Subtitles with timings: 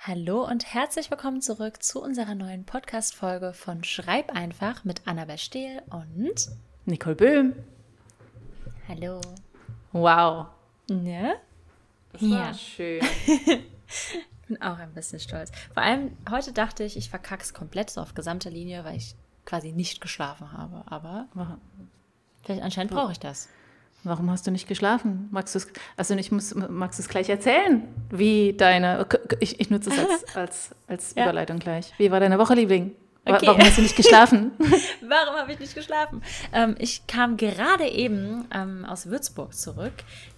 [0.00, 5.82] Hallo und herzlich willkommen zurück zu unserer neuen Podcast-Folge von Schreib einfach mit Annabel Stehl
[5.90, 6.48] und
[6.86, 7.52] Nicole Böhm.
[8.86, 9.20] Hallo.
[9.90, 10.46] Wow.
[10.88, 11.34] Ne?
[12.12, 12.54] Das war ja.
[12.54, 13.02] schön.
[13.26, 15.50] ich bin auch ein bisschen stolz.
[15.74, 19.72] Vor allem heute dachte ich, ich verkack's komplett so auf gesamter Linie, weil ich quasi
[19.72, 20.84] nicht geschlafen habe.
[20.86, 21.26] Aber
[22.44, 23.48] vielleicht anscheinend brauche ich das.
[24.04, 25.28] Warum hast du nicht geschlafen?
[25.32, 29.06] Magst du es, also ich muss, magst du es gleich erzählen, wie deine,
[29.40, 31.24] ich, ich nutze es als, als, als ja.
[31.24, 31.92] Überleitung gleich.
[31.98, 32.92] Wie war deine Woche, Liebling?
[33.24, 33.46] Okay.
[33.46, 34.52] Warum hast du nicht geschlafen?
[35.02, 36.22] Warum habe ich nicht geschlafen?
[36.52, 39.92] Ähm, ich kam gerade eben ähm, aus Würzburg zurück.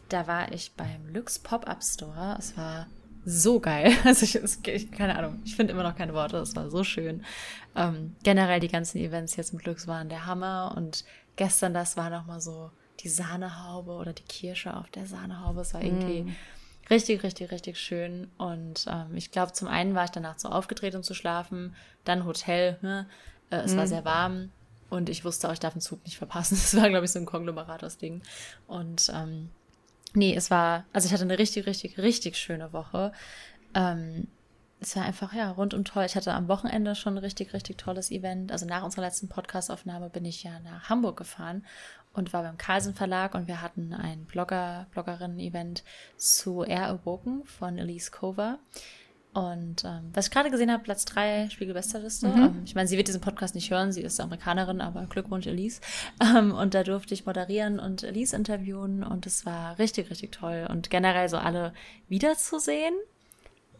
[0.08, 2.36] Da war ich beim Lux Pop-Up Store.
[2.38, 2.86] Es war
[3.24, 3.92] so geil.
[4.04, 4.34] Also ich,
[4.66, 6.38] ich keine Ahnung, ich finde immer noch keine Worte.
[6.38, 7.24] Es war so schön.
[7.76, 11.04] Ähm, generell die ganzen Events jetzt mit Lux waren der Hammer und
[11.36, 12.70] gestern das war noch mal so
[13.02, 15.60] die Sahnehaube oder die Kirsche auf der Sahnehaube.
[15.60, 16.36] Es war irgendwie mm.
[16.90, 18.28] richtig, richtig, richtig schön.
[18.38, 22.24] Und ähm, ich glaube, zum einen war ich danach so aufgedreht, um zu schlafen, dann
[22.24, 22.78] Hotel.
[22.82, 23.06] Ne?
[23.50, 23.76] Äh, es mm.
[23.76, 24.50] war sehr warm
[24.90, 26.56] und ich wusste auch, ich darf den Zug nicht verpassen.
[26.60, 28.22] Das war, glaube ich, so ein Konglomerat aus Ding.
[28.66, 29.50] Und ähm,
[30.14, 33.12] nee, es war, also ich hatte eine richtig, richtig, richtig schöne Woche.
[33.74, 34.26] Ähm,
[34.80, 36.04] es war einfach, ja, rundum toll.
[36.04, 38.50] Ich hatte am Wochenende schon ein richtig, richtig tolles Event.
[38.50, 41.64] Also nach unserer letzten Podcast-Aufnahme bin ich ja nach Hamburg gefahren
[42.12, 45.84] und war beim Carlsen Verlag und wir hatten ein Blogger, Bloggerinnen-Event
[46.16, 48.58] zu Air Awoken von Elise Cover.
[49.32, 52.28] Und ähm, was ich gerade gesehen habe, Platz 3, Spiegel-Besterliste.
[52.28, 52.42] Mhm.
[52.42, 55.80] Ähm, ich meine, sie wird diesen Podcast nicht hören, sie ist Amerikanerin, aber Glückwunsch, Elise.
[56.20, 60.66] Ähm, und da durfte ich moderieren und Elise interviewen und es war richtig, richtig toll.
[60.68, 61.72] Und generell so alle
[62.08, 62.94] wiederzusehen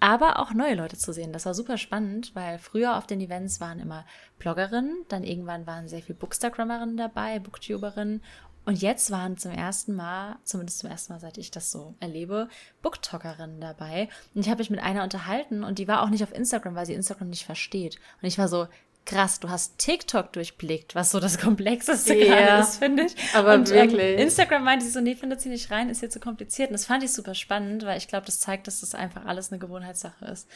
[0.00, 1.32] aber auch neue Leute zu sehen.
[1.32, 4.04] Das war super spannend, weil früher auf den Events waren immer
[4.38, 8.22] Bloggerinnen, dann irgendwann waren sehr viele Bookstagrammerinnen dabei, Booktuberinnen
[8.66, 12.48] und jetzt waren zum ersten Mal, zumindest zum ersten Mal, seit ich das so erlebe,
[12.82, 14.08] Booktalkerinnen dabei.
[14.34, 16.86] Und ich habe mich mit einer unterhalten und die war auch nicht auf Instagram, weil
[16.86, 17.96] sie Instagram nicht versteht.
[18.20, 18.68] Und ich war so,
[19.10, 22.26] krass, du hast TikTok durchblickt, was so das Komplexeste yeah.
[22.26, 23.14] gerade ist, finde ich.
[23.34, 24.18] Aber und, ähm, wirklich.
[24.18, 26.70] Ähm, Instagram meinte sie so, nee, findet sie nicht rein, ist jetzt zu kompliziert.
[26.70, 29.50] Und das fand ich super spannend, weil ich glaube, das zeigt, dass das einfach alles
[29.50, 30.48] eine Gewohnheitssache ist.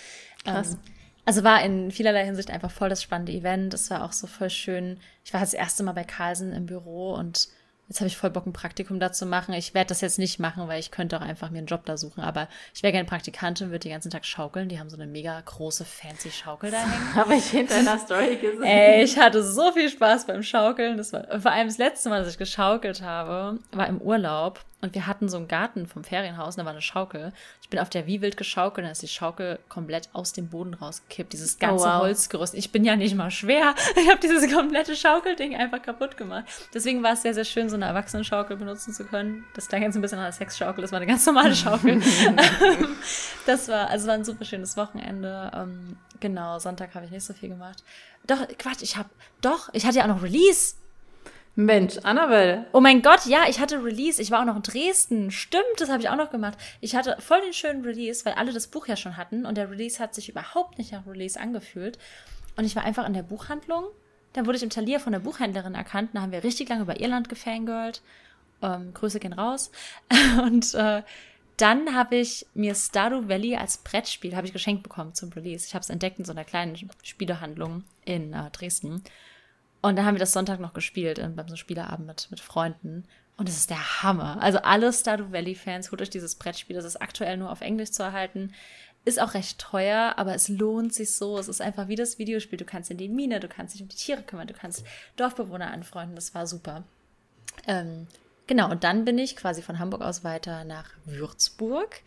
[0.45, 0.73] Krass.
[0.73, 0.79] Ähm,
[1.27, 3.75] also war in vielerlei Hinsicht einfach voll das spannende Event.
[3.75, 5.01] Es war auch so voll schön.
[5.25, 7.49] Ich war das erste Mal bei Carlsen im Büro und
[7.89, 9.53] Jetzt habe ich voll Bock, ein Praktikum da zu machen.
[9.55, 11.97] Ich werde das jetzt nicht machen, weil ich könnte auch einfach mir einen Job da
[11.99, 12.23] suchen.
[12.23, 14.69] Aber ich wäre gerne Praktikantin, würde den ganzen Tag schaukeln.
[14.69, 16.95] Die haben so eine mega große, fancy Schaukel da hängen.
[17.15, 18.63] Habe ich hinter einer Story gesehen.
[18.63, 20.97] Ey, ich hatte so viel Spaß beim Schaukeln.
[20.97, 24.65] Das war vor allem das letzte Mal, dass ich geschaukelt habe, war im Urlaub.
[24.85, 27.33] Und wir hatten so einen Garten vom Ferienhaus, und da war eine Schaukel.
[27.63, 30.51] Ich bin auf der wie wild geschaukelt, und dann ist die Schaukel komplett aus dem
[30.51, 31.33] Boden rausgekippt.
[31.33, 32.03] Dieses ganze oh, wow.
[32.03, 32.53] Holzgerüst.
[32.53, 33.75] Ich bin ja nicht mal schwer.
[33.97, 36.45] Ich habe dieses komplette Schaukelding einfach kaputt gemacht.
[36.75, 39.47] Deswegen war es sehr, sehr schön, so eine Erwachsenenschaukel benutzen zu können.
[39.55, 42.03] Das klang jetzt ein bisschen an einer Sexschaukel, das war eine ganz normale Schaukel.
[43.47, 45.51] das war, also war ein super schönes Wochenende.
[45.55, 47.83] Ähm, genau, Sonntag habe ich nicht so viel gemacht.
[48.27, 49.09] Doch, Quatsch, ich habe,
[49.41, 50.75] doch, ich hatte ja auch noch Release.
[51.57, 52.67] Mensch, Annabelle.
[52.73, 54.21] Oh mein Gott, ja, ich hatte Release.
[54.21, 55.31] Ich war auch noch in Dresden.
[55.31, 56.59] Stimmt, das habe ich auch noch gemacht.
[56.81, 59.71] Ich hatte voll den schönen Release, weil alle das Buch ja schon hatten und der
[59.71, 61.99] Release hat sich überhaupt nicht nach Release angefühlt.
[62.57, 63.85] Und ich war einfach in der Buchhandlung.
[64.33, 66.11] Dann wurde ich im Talier von der Buchhändlerin erkannt.
[66.13, 68.03] Da haben wir richtig lange über Irland gefangirlt.
[68.61, 69.71] Ähm, Grüße gehen raus.
[70.43, 71.03] und äh,
[71.57, 75.67] dann habe ich mir Stardew Valley als Brettspiel ich geschenkt bekommen zum Release.
[75.69, 79.05] Ich habe es entdeckt in so einer kleinen Spielehandlung in äh, Dresden.
[79.85, 83.05] Und dann haben wir das Sonntag noch gespielt in, beim so Spieleabend mit, mit Freunden.
[83.37, 84.41] Und es ist der Hammer.
[84.41, 86.75] Also alle Stardew Valley-Fans, holt euch dieses Brettspiel.
[86.75, 88.55] Das ist aktuell nur auf Englisch zu erhalten.
[89.05, 91.37] Ist auch recht teuer, aber es lohnt sich so.
[91.37, 92.57] Es ist einfach wie das Videospiel.
[92.57, 94.87] Du kannst in die Mine, du kannst dich um die Tiere kümmern, du kannst
[95.17, 96.15] Dorfbewohner anfreunden.
[96.15, 96.85] Das war super.
[97.67, 98.07] Ähm,
[98.47, 102.01] genau, und dann bin ich quasi von Hamburg aus weiter nach Würzburg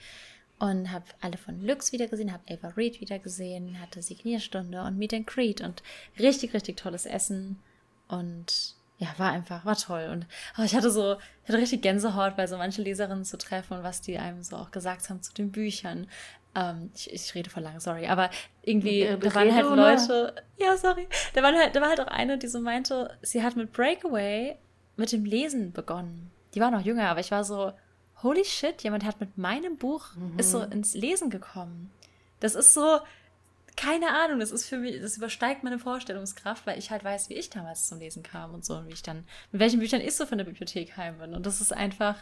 [0.59, 4.97] und habe alle von Lux wieder gesehen, habe Ava Reed wieder gesehen, hatte Signierstunde und
[4.97, 5.83] Meet and Greet und
[6.17, 7.59] richtig, richtig tolles Essen.
[8.07, 10.09] Und ja, war einfach, war toll.
[10.11, 10.25] Und
[10.57, 13.83] oh, ich hatte so, ich hatte richtig Gänsehaut, bei so manche Leserinnen zu treffen und
[13.83, 16.07] was die einem so auch gesagt haben zu den Büchern.
[16.55, 18.07] Ähm, ich, ich rede voll lang, sorry.
[18.07, 18.31] Aber
[18.63, 21.07] irgendwie, ja, da waren halt Leute, ja, sorry.
[21.35, 24.57] Da, waren halt, da war halt auch eine, die so meinte, sie hat mit Breakaway
[24.95, 26.31] mit dem Lesen begonnen.
[26.55, 27.73] Die war noch jünger, aber ich war so,
[28.23, 30.39] holy shit, jemand hat mit meinem Buch, mhm.
[30.39, 31.91] ist so ins Lesen gekommen.
[32.39, 32.99] Das ist so,
[33.75, 37.35] keine Ahnung, das ist für mich, das übersteigt meine Vorstellungskraft, weil ich halt weiß, wie
[37.35, 40.15] ich damals zum Lesen kam und so und wie ich dann, mit welchen Büchern ich
[40.15, 41.33] so von der Bibliothek heim bin.
[41.35, 42.17] Und das ist einfach,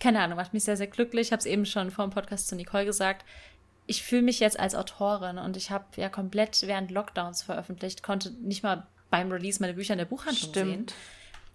[0.00, 1.28] keine Ahnung, macht mich sehr, sehr glücklich.
[1.28, 3.24] Ich habe es eben schon vor dem Podcast zu Nicole gesagt.
[3.86, 8.30] Ich fühle mich jetzt als Autorin und ich habe ja komplett während Lockdowns veröffentlicht, konnte
[8.30, 10.90] nicht mal beim Release meine Bücher in der Buchhandlung Stimmt.
[10.90, 10.98] sehen.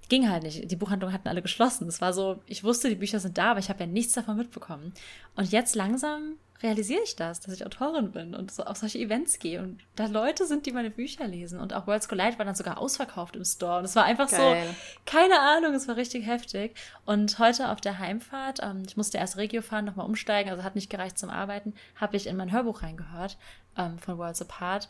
[0.10, 0.70] Ging halt nicht.
[0.70, 1.88] Die Buchhandlungen hatten alle geschlossen.
[1.88, 4.38] Es war so, ich wusste, die Bücher sind da, aber ich habe ja nichts davon
[4.38, 4.94] mitbekommen.
[5.36, 9.40] Und jetzt langsam realisiere ich das, dass ich Autorin bin und so auf solche Events
[9.40, 11.60] gehe und da Leute sind, die meine Bücher lesen.
[11.60, 13.80] Und auch Worlds Collide war dann sogar ausverkauft im Store.
[13.80, 14.68] Und es war einfach Geil.
[14.68, 14.76] so,
[15.06, 16.76] keine Ahnung, es war richtig heftig.
[17.06, 20.76] Und heute auf der Heimfahrt, ähm, ich musste erst Regio fahren, nochmal umsteigen, also hat
[20.76, 23.38] nicht gereicht zum Arbeiten, habe ich in mein Hörbuch reingehört
[23.78, 24.90] ähm, von Worlds Apart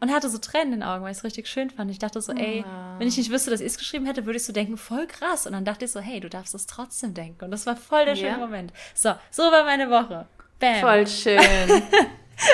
[0.00, 1.90] und hatte so Tränen in den Augen, weil ich es richtig schön fand.
[1.90, 2.98] Ich dachte so, ey, oh.
[2.98, 5.46] wenn ich nicht wüsste, dass ich es geschrieben hätte, würde ich so denken, voll krass.
[5.46, 7.44] Und dann dachte ich so, hey, du darfst es trotzdem denken.
[7.44, 8.38] Und das war voll der schöne.
[8.38, 8.72] Moment.
[8.94, 10.26] So, so war meine Woche.
[10.58, 10.80] Bam.
[10.80, 11.40] Voll schön.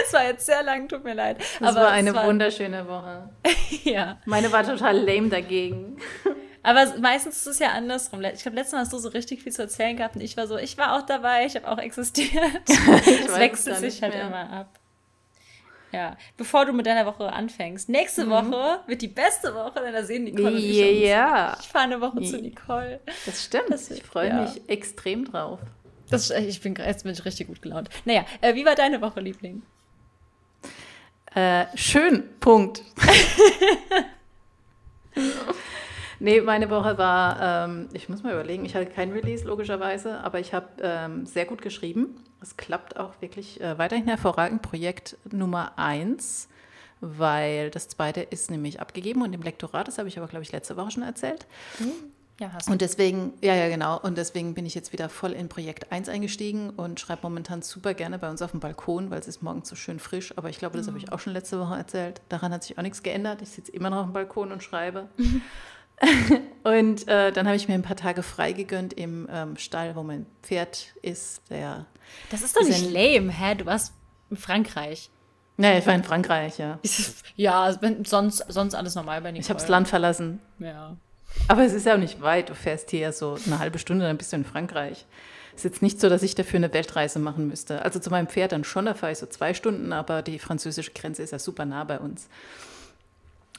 [0.07, 1.39] Es war jetzt sehr lang, tut mir leid.
[1.41, 2.27] Es aber war eine war...
[2.27, 3.29] wunderschöne Woche.
[3.85, 4.19] ja.
[4.25, 5.99] Meine war total lame dagegen.
[6.63, 8.23] Aber meistens ist es ja andersrum.
[8.23, 10.47] Ich glaube, letztes Mal hast du so richtig viel zu erzählen gehabt und ich war
[10.47, 12.43] so, ich war auch dabei, ich habe auch existiert.
[12.67, 14.27] es wechselt sich halt mehr.
[14.27, 14.81] immer ab.
[15.95, 17.89] Ja, bevor du mit deiner Woche anfängst.
[17.89, 18.31] Nächste mhm.
[18.31, 21.03] Woche wird die beste Woche, denn da sehen Nicole und ich.
[21.03, 21.57] Ja.
[21.61, 23.01] Ich fahre eine Woche zu Nicole.
[23.27, 23.71] Das stimmt.
[23.71, 24.43] Das, ich freue ja.
[24.43, 25.61] mich extrem drauf.
[26.11, 27.91] Das, ich bin, jetzt bin ich richtig gut gelaunt.
[28.05, 29.63] Naja, äh, wie war deine Woche, Liebling?
[31.33, 32.83] Äh, schön, Punkt.
[36.25, 40.41] nee, meine Woche war, ähm, ich muss mal überlegen, ich hatte kein Release, logischerweise, aber
[40.41, 42.17] ich habe ähm, sehr gut geschrieben.
[42.41, 44.63] Es klappt auch wirklich äh, weiterhin hervorragend.
[44.63, 46.49] Projekt Nummer eins,
[47.01, 50.51] weil das zweite ist nämlich abgegeben und im Lektorat, das habe ich aber, glaube ich,
[50.51, 51.47] letzte Woche schon erzählt.
[51.79, 51.93] Mhm.
[52.41, 52.73] Ja, hast du.
[52.73, 54.01] Und deswegen, ja, ja, genau.
[54.01, 57.95] Und deswegen bin ich jetzt wieder voll in Projekt 1 eingestiegen und schreibe momentan super
[57.95, 60.37] gerne bei uns auf dem Balkon, weil es ist morgens so schön frisch.
[60.37, 60.93] Aber ich glaube, das mhm.
[60.93, 62.23] habe ich auch schon letzte Woche erzählt.
[62.31, 63.41] Daran hat sich auch nichts geändert.
[63.43, 65.09] Ich sitze immer noch auf dem Balkon und schreibe.
[66.65, 70.03] und äh, dann habe ich mir ein paar Tage frei gegönnt im ähm, Stall, wo
[70.03, 71.43] mein Pferd ist.
[71.51, 71.87] Der
[72.31, 73.55] das ist doch nicht lame, hä?
[73.55, 73.93] Du warst
[74.31, 75.11] in Frankreich.
[75.57, 76.81] Nee, ich war in Frankreich, ja.
[77.37, 79.41] ja, sonst, sonst alles normal bei Nicole.
[79.41, 80.41] Ich habe das Land verlassen.
[80.59, 80.97] Ja.
[81.47, 82.49] Aber es ist ja auch nicht weit.
[82.51, 85.07] Du fährst hier so eine halbe Stunde, dann bist du in Frankreich.
[85.51, 87.83] Es ist jetzt nicht so, dass ich dafür eine Weltreise machen müsste.
[87.83, 90.91] Also zu meinem Pferd dann schon, da fahre ich so zwei Stunden, aber die französische
[90.91, 92.29] Grenze ist ja super nah bei uns.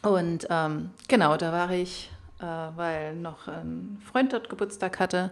[0.02, 2.12] Und ähm, genau, da war ich,
[2.44, 5.32] weil noch ein Freund dort Geburtstag hatte.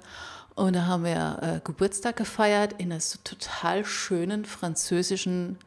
[0.55, 5.57] Und da haben wir äh, Geburtstag gefeiert in einer so total schönen französischen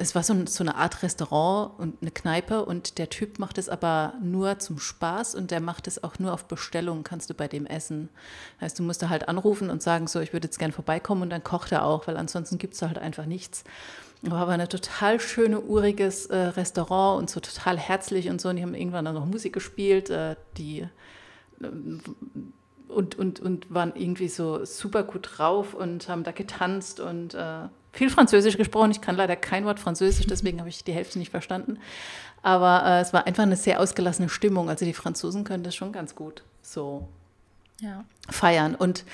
[0.00, 3.68] es war so, so, eine Art Restaurant und eine Kneipe und der Typ macht es
[3.68, 7.48] aber nur zum Spaß und der macht es auch nur auf Bestellung, kannst du bei
[7.48, 8.08] dem essen.
[8.54, 11.20] Das heißt, du musst da halt anrufen und sagen, so, ich würde jetzt gern vorbeikommen
[11.20, 13.62] und dann kocht er auch, weil ansonsten gibt es halt einfach nichts.
[14.26, 18.50] Aber war ein total schöne, uriges äh, Restaurant und so total herzlich und so.
[18.50, 20.86] Und die haben irgendwann dann noch Musik gespielt, äh, die
[21.62, 21.68] äh,
[22.88, 27.68] und, und, und waren irgendwie so super gut drauf und haben da getanzt und äh,
[27.92, 28.90] viel Französisch gesprochen.
[28.90, 31.78] Ich kann leider kein Wort Französisch, deswegen habe ich die Hälfte nicht verstanden.
[32.42, 34.68] Aber äh, es war einfach eine sehr ausgelassene Stimmung.
[34.68, 37.08] Also die Franzosen können das schon ganz gut so
[37.80, 38.04] ja.
[38.28, 38.74] feiern.
[38.74, 39.04] Und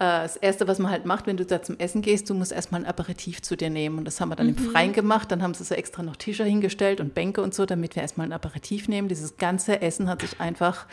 [0.00, 2.80] das Erste, was man halt macht, wenn du da zum Essen gehst, du musst erstmal
[2.80, 3.98] ein Aperitif zu dir nehmen.
[3.98, 4.56] Und das haben wir dann mhm.
[4.56, 5.30] im Freien gemacht.
[5.30, 8.26] Dann haben sie so extra noch Tische hingestellt und Bänke und so, damit wir erstmal
[8.26, 9.08] ein Aperitif nehmen.
[9.08, 10.86] Dieses ganze Essen hat sich einfach,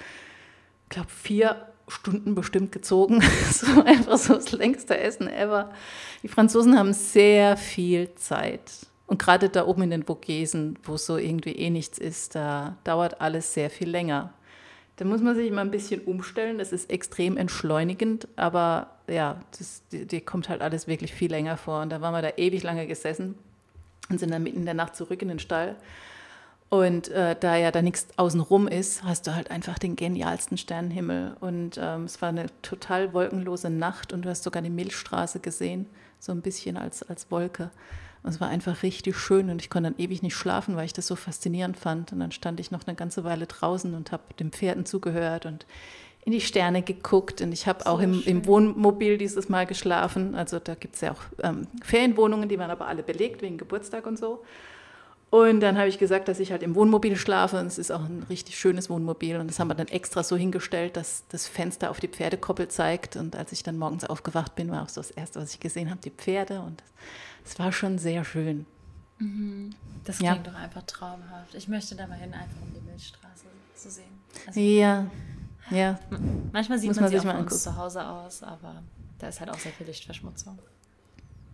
[0.84, 3.22] ich glaube, vier Stunden bestimmt gezogen.
[3.52, 5.72] so einfach so das längste Essen ever.
[6.22, 8.88] Die Franzosen haben sehr viel Zeit.
[9.06, 13.22] Und gerade da oben in den Vogesen, wo so irgendwie eh nichts ist, da dauert
[13.22, 14.34] alles sehr viel länger.
[14.98, 16.58] Da muss man sich immer ein bisschen umstellen.
[16.58, 21.82] Das ist extrem entschleunigend, aber ja, das, dir kommt halt alles wirklich viel länger vor.
[21.82, 23.36] Und da waren wir da ewig lange gesessen
[24.10, 25.76] und sind dann mitten in der Nacht zurück in den Stall.
[26.70, 31.38] Und äh, da ja da nichts außenrum ist, hast du halt einfach den genialsten Sternenhimmel.
[31.40, 35.86] Und ähm, es war eine total wolkenlose Nacht und du hast sogar die Milchstraße gesehen,
[36.20, 37.72] so ein bisschen als, als Wolke.
[38.24, 40.92] Und es war einfach richtig schön und ich konnte dann ewig nicht schlafen, weil ich
[40.92, 42.12] das so faszinierend fand.
[42.12, 45.66] Und dann stand ich noch eine ganze Weile draußen und habe den Pferden zugehört und
[46.28, 47.40] in die Sterne geguckt.
[47.40, 50.36] Und ich habe so auch im, im, Wohnmobil dieses Mal geschlafen.
[50.36, 54.06] Also da gibt es ja auch ähm, Ferienwohnungen, die waren aber alle belegt wegen Geburtstag
[54.06, 54.44] und so.
[55.30, 57.58] Und dann habe ich gesagt, dass ich halt im Wohnmobil schlafe.
[57.58, 59.38] Und es ist auch ein richtig schönes Wohnmobil.
[59.38, 63.16] Und das haben wir dann extra so hingestellt, dass das Fenster auf die Pferdekoppel zeigt.
[63.16, 65.90] Und als ich dann morgens aufgewacht bin, war auch so das Erste, was ich gesehen
[65.90, 66.60] habe, die Pferde.
[66.60, 66.84] Und
[67.46, 68.66] es war schon sehr schön.
[69.20, 69.70] Mhm.
[70.04, 70.52] Das klingt ja.
[70.52, 71.56] doch einfach traumhaft.
[71.56, 74.20] Ich möchte da mal hin, einfach um die Milchstraße zu sehen.
[74.46, 75.08] Also, ja,
[75.70, 76.00] ja.
[76.52, 78.84] Manchmal sieht Muss man, man sie sich auch mal zu Hause aus, aber
[79.20, 80.60] da ist halt auch sehr viel Lichtverschmutzung.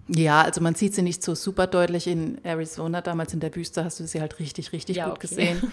[0.07, 3.01] Ja, also man sieht sie nicht so super deutlich in Arizona.
[3.01, 5.27] Damals in der Wüste hast du sie halt richtig, richtig ja, gut okay.
[5.27, 5.71] gesehen.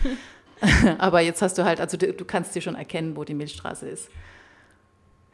[0.98, 3.88] Aber jetzt hast du halt, also du, du, kannst dir schon erkennen, wo die Milchstraße
[3.88, 4.08] ist.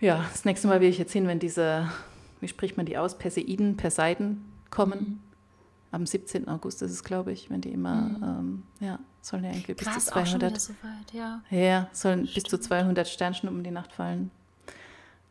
[0.01, 1.91] Ja, das nächste Mal will ich jetzt hin, wenn diese,
[2.41, 4.99] wie spricht man die aus, Perseiden, Perseiden kommen.
[4.99, 5.26] Mhm.
[5.97, 6.47] Am 17.
[6.47, 8.23] August ist es, glaube ich, wenn die immer, mhm.
[8.23, 10.61] ähm, ja, sollen ja irgendwie bis zu 200.
[10.61, 11.41] So weit, ja.
[11.49, 12.35] ja, sollen Stimmt.
[12.35, 14.31] bis zu 200 Sternchen um die Nacht fallen.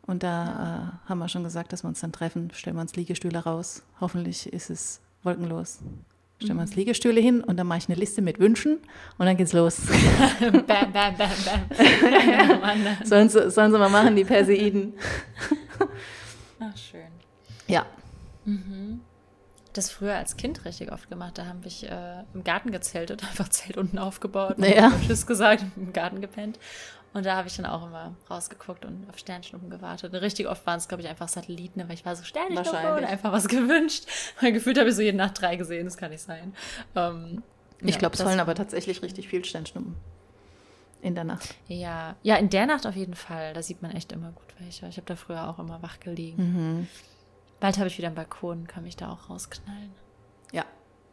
[0.08, 2.50] Und da äh, haben wir schon gesagt, dass wir uns dann treffen.
[2.52, 3.84] Stellen wir uns Liegestühle raus.
[4.02, 5.82] Hoffentlich ist es wolkenlos.
[6.40, 8.80] Stellen wir uns Liegestühle hin und dann mache ich eine Liste mit Wünschen
[9.20, 9.82] und dann geht's los.
[10.40, 13.06] bam, bam, bam, bam.
[13.06, 14.94] sollen, sie, sollen sie mal machen, die Perseiden.
[16.60, 17.12] Ach, schön.
[17.68, 17.86] Ja.
[18.46, 19.02] Mhm.
[19.78, 21.38] Das früher als Kind richtig oft gemacht.
[21.38, 24.92] Da habe ich äh, im Garten gezeltet, einfach Zelt unten aufgebaut, naja.
[25.06, 26.60] Tschüss gesagt, im Garten gepennt.
[27.14, 30.14] Und da habe ich dann auch immer rausgeguckt und auf Sternschnuppen gewartet.
[30.14, 33.06] Und richtig oft waren es, glaube ich, einfach Satelliten, weil ich war so Sternschnuppe und
[33.06, 34.06] einfach was gewünscht.
[34.42, 36.54] Weil gefühlt habe ich so jede Nacht drei gesehen, das kann nicht sein.
[36.94, 37.42] Ähm,
[37.80, 39.96] ich ja, glaube, es fallen aber tatsächlich richtig viel Sternschnuppen
[41.02, 41.56] in der Nacht.
[41.68, 43.54] Ja, ja, in der Nacht auf jeden Fall.
[43.54, 44.88] Da sieht man echt immer gut welche.
[44.88, 46.38] Ich habe da früher auch immer wach gelegen.
[46.38, 46.88] Mhm.
[47.60, 49.92] Bald habe ich wieder einen Balkon, kann mich da auch rausknallen.
[50.52, 50.66] Ja.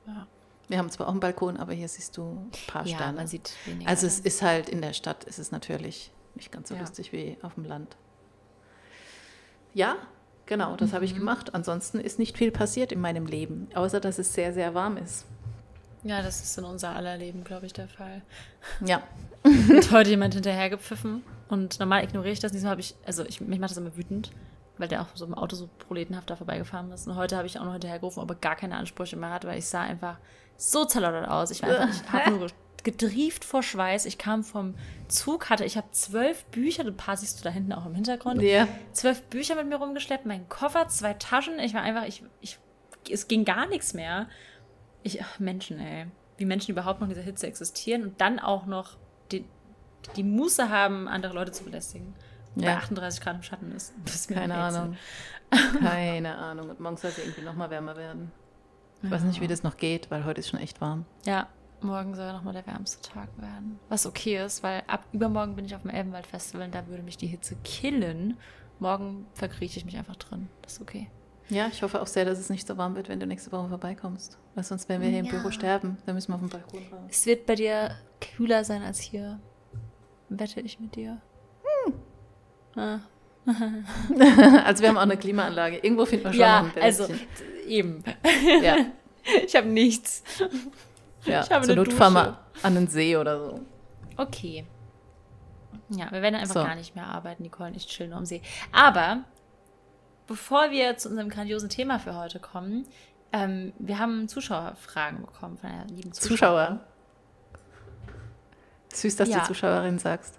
[0.06, 0.26] Ja.
[0.68, 3.16] Wir haben zwar auch einen Balkon, aber hier siehst du ein paar ja, Sterne.
[3.18, 3.88] man sieht weniger.
[3.88, 6.80] Also es ist halt in der Stadt ist es natürlich nicht ganz so Ja.
[6.80, 7.96] lustig wie auf dem Land.
[9.74, 9.96] Ja,
[10.46, 11.54] genau, das habe ich gemacht.
[11.54, 15.24] Ansonsten ist nicht viel passiert in meinem Leben, außer dass es sehr, sehr warm ist.
[16.04, 18.22] ja, das ist in unser aller Leben, glaube ich, der Fall.
[18.84, 19.02] Ja,
[19.74, 22.52] hat heute jemand hinterhergepfiffen und normal ignoriere ich das.
[22.52, 24.30] Diesmal habe ich, also ich, mich macht das immer wütend,
[24.82, 27.06] weil der auch so im Auto so proletenhaft da vorbeigefahren ist.
[27.06, 29.66] Und heute habe ich auch noch hinterhergerufen, aber gar keine Ansprüche mehr hat, weil ich
[29.66, 30.18] sah einfach
[30.56, 31.52] so zerlottert aus.
[31.52, 32.48] Ich war einfach, ich habe nur
[32.82, 34.06] getrieft vor Schweiß.
[34.06, 34.74] Ich kam vom
[35.06, 38.42] Zug, hatte, ich habe zwölf Bücher, ein paar siehst du da hinten auch im Hintergrund.
[38.42, 38.66] ja.
[38.92, 41.60] zwölf Bücher mit mir rumgeschleppt, meinen Koffer, zwei Taschen.
[41.60, 42.58] Ich war einfach, ich, ich,
[43.08, 44.28] es ging gar nichts mehr.
[45.04, 46.06] Ich, ach, Menschen, ey.
[46.38, 48.96] Wie Menschen überhaupt noch in dieser Hitze existieren und dann auch noch
[49.30, 49.44] die,
[50.16, 52.14] die Muße haben, andere Leute zu belästigen.
[52.54, 52.76] Bei Ja.
[52.76, 53.92] 38 Grad im Schatten ist.
[54.28, 54.54] Keine.
[54.54, 54.96] Ahnung.
[55.80, 56.70] Keine Ahnung.
[56.70, 58.30] Und morgen soll es irgendwie noch mal wärmer werden.
[59.02, 61.04] Ich weiß nicht, wie das noch geht, weil heute ist schon echt warm.
[61.26, 61.48] Ja,
[61.80, 63.78] morgen soll nochmal der wärmste Tag werden.
[63.88, 67.16] Was okay ist, weil ab übermorgen bin ich auf dem Elbenwald-Festival und da würde mich
[67.16, 68.36] die Hitze killen.
[68.78, 70.48] Morgen verkrieche ich mich einfach drin.
[70.62, 71.10] Das ist okay.
[71.48, 73.68] Ja, ich hoffe auch sehr, dass es nicht so warm wird, wenn du nächste Woche
[73.68, 74.38] vorbeikommst.
[74.54, 75.32] Weil sonst werden wir hier im Ja.
[75.32, 75.98] Büro sterben.
[76.06, 77.00] Dann müssen wir auf den Balkon raus.
[77.10, 77.90] Es wird bei dir
[78.20, 79.40] kühler sein als hier.
[80.28, 81.20] Wette ich mit dir.
[82.76, 82.98] Ah.
[84.64, 85.78] Also wir haben auch eine Klimaanlage.
[85.78, 87.26] Irgendwo finden wir schon noch Ja, ein also Bällchen.
[87.66, 88.04] eben.
[88.62, 88.76] Ja,
[89.46, 90.22] Ich habe nichts.
[91.24, 91.42] ja.
[91.42, 93.60] Ich habe Zur eine Not fahren wir an den See oder so.
[94.16, 94.66] Okay.
[95.90, 96.64] Ja, wir werden einfach So.
[96.64, 98.42] gar nicht mehr arbeiten, Nicole, und ich chillen nur am See.
[98.72, 99.24] Aber
[100.26, 102.86] bevor wir zu unserem grandiosen Thema für heute kommen,
[103.32, 106.78] ähm, wir haben Zuschauerfragen bekommen von einer lieben Zuschauerin.
[106.78, 106.80] Zuschauer.
[108.92, 109.40] Süß, dass Ja.
[109.40, 110.38] du Zuschauerin sagst.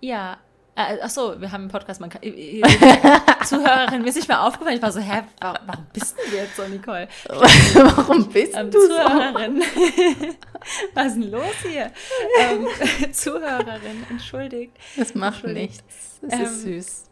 [0.00, 0.38] Ja.
[0.76, 2.00] Äh, ach so, wir haben einen Podcast.
[2.00, 2.62] Man kann, äh, äh,
[3.44, 4.76] Zuhörerin, mir ist nicht mal aufgefallen.
[4.76, 7.08] Ich war so, hä, warum, warum bist du jetzt so, Nicole?
[7.28, 8.86] Warum bist Ähm, du so?
[8.88, 9.62] Zuhörerin.
[10.94, 11.90] Was ist denn los hier?
[12.40, 14.72] ähm, Zuhörerin, entschuldigt.
[14.96, 15.82] Das macht Entschuldigt.
[15.84, 16.20] nichts.
[16.22, 17.04] Das ist Ähm, süß.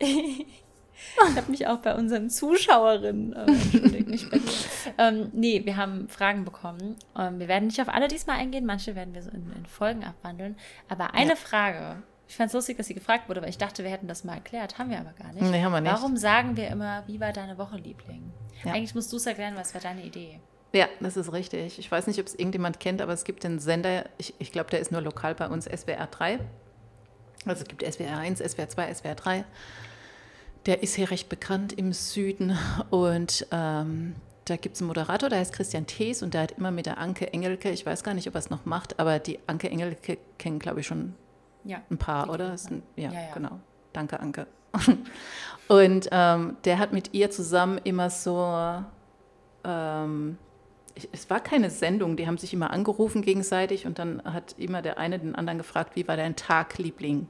[0.00, 4.40] Ich habe mich auch bei unseren Zuschauerinnen äh, entschuldigt, nicht bei.
[4.98, 6.96] Ähm, nee, wir haben Fragen bekommen.
[7.16, 10.02] Ähm, wir werden nicht auf alle diesmal eingehen, manche werden wir so in, in Folgen
[10.04, 10.56] abwandeln.
[10.88, 11.36] Aber eine Ja.
[11.36, 14.24] Frage, ich fand es lustig, dass sie gefragt wurde, weil ich dachte, wir hätten das
[14.24, 15.42] mal erklärt, haben wir aber gar nicht.
[15.42, 15.92] Nee, haben wir nicht.
[15.92, 18.32] Warum sagen wir immer, wie war deine Woche, Liebling?
[18.64, 18.72] Ja.
[18.72, 20.40] Eigentlich musst du es erklären, was war deine Idee?
[20.72, 21.78] Ja, das ist richtig.
[21.78, 24.70] Ich weiß nicht, ob es irgendjemand kennt, aber es gibt den Sender, ich, ich glaube,
[24.70, 26.40] der ist nur lokal bei uns, SWR 3.
[27.46, 29.44] Also es gibt SWR 1, SWR 2, SWR 3.
[30.66, 32.58] Der ist hier recht bekannt im Süden
[32.90, 34.16] und ähm,
[34.46, 36.98] da gibt es einen Moderator, der heißt Christian Thees und der hat immer mit der
[36.98, 40.18] Anke Engelke, ich weiß gar nicht, ob er es noch macht, aber die Anke Engelke
[40.38, 41.14] kennen, glaube ich, schon
[41.64, 41.80] Ja.
[41.90, 42.50] ein paar, oder?
[42.52, 43.34] ein, ja, Ja, ja.
[43.34, 43.60] genau.
[43.92, 44.46] Danke, Anke.
[45.68, 48.82] Und ähm, der hat mit ihr zusammen immer so,
[49.64, 50.36] ähm,
[50.94, 54.82] ich, es war keine Sendung, die haben sich immer angerufen gegenseitig und dann hat immer
[54.82, 57.28] der eine den anderen gefragt, wie war dein Tag, Liebling?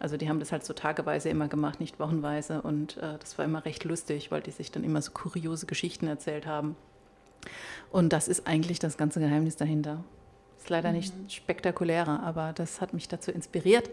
[0.00, 3.44] Also die haben das halt so tageweise immer gemacht, nicht wochenweise und äh, das war
[3.44, 6.76] immer recht lustig, weil die sich dann immer so kuriose Geschichten erzählt haben.
[7.90, 10.02] Und das ist eigentlich das ganze Geheimnis dahinter.
[10.64, 13.90] Ist leider nicht spektakulärer, aber das hat mich dazu inspiriert,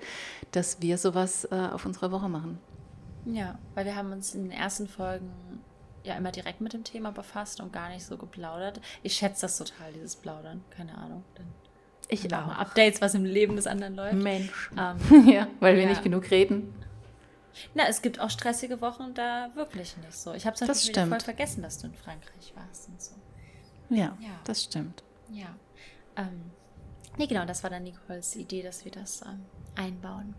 [0.51, 2.59] dass wir sowas äh, auf unserer Woche machen.
[3.25, 5.29] Ja, weil wir haben uns in den ersten Folgen
[6.05, 8.79] ja immer direkt mit dem Thema befasst und gar nicht so geplaudert.
[9.03, 10.63] Ich schätze das total, dieses Plaudern.
[10.69, 11.25] Keine Ahnung.
[11.35, 11.45] Dann
[12.07, 14.15] Ich auch Updates, was im Leben des anderen läuft.
[14.15, 14.71] Mensch.
[14.79, 15.89] Ähm, ja, weil wir Ja.
[15.89, 16.73] nicht genug reden.
[17.73, 20.33] na, es gibt auch stressige Wochen, da wirklich nicht so.
[20.33, 23.11] Ich habe wieder voll vergessen, dass du in Frankreich warst und so.
[23.89, 24.29] Ja, Ja.
[24.45, 25.03] das stimmt.
[25.29, 25.47] Ja.
[26.15, 26.51] Ähm,
[27.17, 30.35] nee, genau, das war dann Nicoles Idee, dass wir das ähm, einbauen.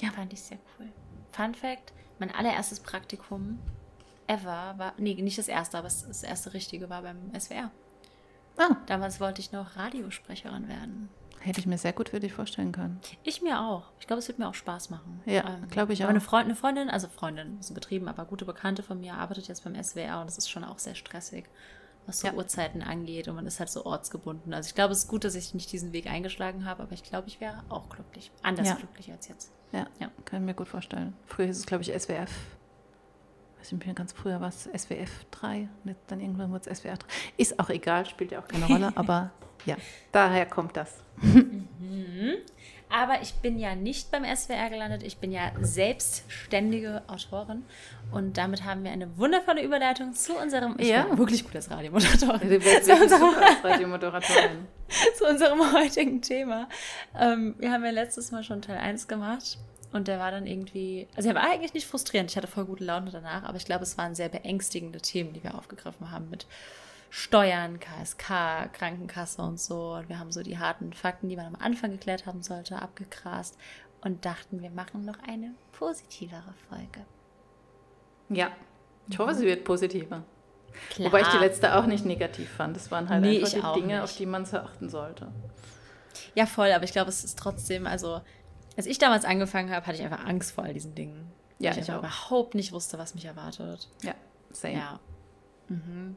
[0.00, 0.10] Ja.
[0.10, 0.88] Fand ich sehr cool.
[1.32, 3.58] Fun Fact: Mein allererstes Praktikum
[4.26, 7.70] ever war, nee, nicht das erste, aber das erste richtige war beim SWR.
[8.56, 8.76] Ah.
[8.86, 11.08] Damals wollte ich noch Radiosprecherin werden.
[11.40, 13.00] Hätte ich mir sehr gut für dich vorstellen können.
[13.22, 13.90] Ich mir auch.
[14.00, 15.20] Ich glaube, es wird mir auch Spaß machen.
[15.26, 16.08] Ja, ähm, glaube ich auch.
[16.08, 19.62] Eine, Freund, eine Freundin, also Freundin, ist betrieben, aber gute Bekannte von mir arbeitet jetzt
[19.62, 21.44] beim SWR und das ist schon auch sehr stressig,
[22.06, 22.34] was so ja.
[22.34, 24.52] Uhrzeiten angeht und man ist halt so ortsgebunden.
[24.52, 27.02] Also ich glaube, es ist gut, dass ich nicht diesen Weg eingeschlagen habe, aber ich
[27.02, 28.30] glaube, ich wäre auch glücklich.
[28.42, 28.74] Anders ja.
[28.74, 29.52] glücklich als jetzt.
[29.72, 31.14] Ja, ja, kann ich mir gut vorstellen.
[31.26, 32.30] Früher hieß es, glaube ich, SWF
[33.64, 35.68] weiß nicht mehr ganz früher war es SWF 3,
[36.06, 37.06] dann irgendwann wurde es SWR 3.
[37.38, 39.30] Ist auch egal, spielt ja auch keine Rolle, aber
[39.64, 39.76] ja,
[40.12, 41.02] daher kommt das.
[41.22, 42.34] Mhm.
[42.88, 47.64] Aber ich bin ja nicht beim SWR gelandet, ich bin ja selbstständige Autorin
[48.12, 51.06] und damit haben wir eine wundervolle Überleitung zu unserem, ich ja.
[51.16, 54.68] wirklich gut als Radiomoderatorin, zu unserem, als Radiomoderatorin.
[55.16, 56.68] zu unserem heutigen Thema.
[57.18, 59.58] Ähm, wir haben ja letztes Mal schon Teil 1 gemacht
[59.92, 62.84] und der war dann irgendwie, also er war eigentlich nicht frustrierend, ich hatte voll gute
[62.84, 66.46] Laune danach, aber ich glaube, es waren sehr beängstigende Themen, die wir aufgegriffen haben mit
[67.16, 69.92] Steuern, KSK, Krankenkasse und so.
[69.92, 73.56] Und wir haben so die harten Fakten, die man am Anfang geklärt haben sollte, abgegrast
[74.00, 77.06] und dachten, wir machen noch eine positivere Folge.
[78.30, 78.50] Ja,
[79.08, 80.24] ich hoffe, sie wird positiver.
[80.90, 81.06] Klar.
[81.06, 82.74] Wobei ich die letzte auch nicht negativ fand.
[82.74, 84.02] Das waren halt nee, einfach die Dinge, nicht.
[84.02, 85.30] auf die man achten sollte.
[86.34, 88.22] Ja, voll, aber ich glaube, es ist trotzdem, also
[88.76, 91.30] als ich damals angefangen habe, hatte ich einfach Angst vor all diesen Dingen.
[91.60, 92.00] Ja, ich, ich auch.
[92.00, 93.88] überhaupt nicht wusste, was mich erwartet.
[94.02, 94.14] Ja,
[94.50, 94.74] same.
[94.74, 95.00] Ja.
[95.68, 96.16] Mhm.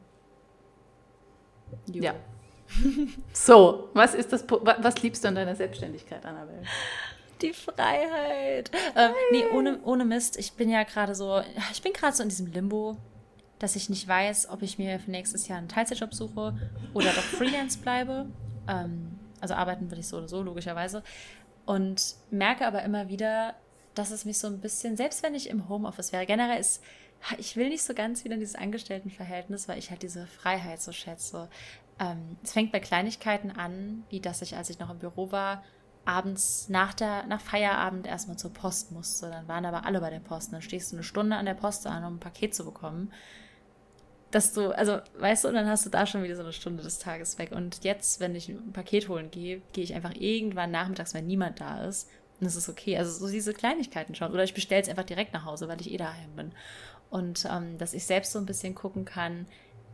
[1.92, 2.14] Ja.
[3.32, 6.62] so, was ist das, was liebst du an deiner Selbstständigkeit, Annabelle?
[7.40, 8.70] Die Freiheit.
[8.96, 10.36] Ähm, nee, ohne, ohne Mist.
[10.38, 11.40] Ich bin ja gerade so,
[11.72, 12.96] ich bin gerade so in diesem Limbo,
[13.58, 16.54] dass ich nicht weiß, ob ich mir für nächstes Jahr einen Teilzeitjob suche
[16.94, 18.26] oder doch Freelance bleibe.
[18.68, 21.02] Ähm, also arbeiten würde ich so oder so, logischerweise.
[21.64, 23.54] Und merke aber immer wieder,
[23.94, 26.82] dass es mich so ein bisschen, selbst wenn ich im Homeoffice wäre, generell ist,
[27.38, 30.92] ich will nicht so ganz wieder in dieses Angestelltenverhältnis, weil ich halt diese Freiheit so
[30.92, 31.48] schätze.
[31.98, 35.64] Ähm, es fängt bei Kleinigkeiten an, wie dass ich, als ich noch im Büro war,
[36.04, 39.30] abends nach, der, nach Feierabend erstmal zur Post musste.
[39.30, 40.52] Dann waren aber alle bei der Post.
[40.52, 43.12] Dann stehst du eine Stunde an der Post an, um ein Paket zu bekommen
[44.30, 46.82] dass du, also weißt du, und dann hast du da schon wieder so eine Stunde
[46.82, 47.52] des Tages weg.
[47.52, 51.60] Und jetzt, wenn ich ein Paket holen gehe, gehe ich einfach irgendwann nachmittags, wenn niemand
[51.60, 52.10] da ist.
[52.38, 52.98] Und das ist okay.
[52.98, 54.32] Also so diese Kleinigkeiten schon.
[54.32, 56.52] Oder ich bestelle es einfach direkt nach Hause, weil ich eh daheim bin.
[57.10, 59.46] Und ähm, dass ich selbst so ein bisschen gucken kann,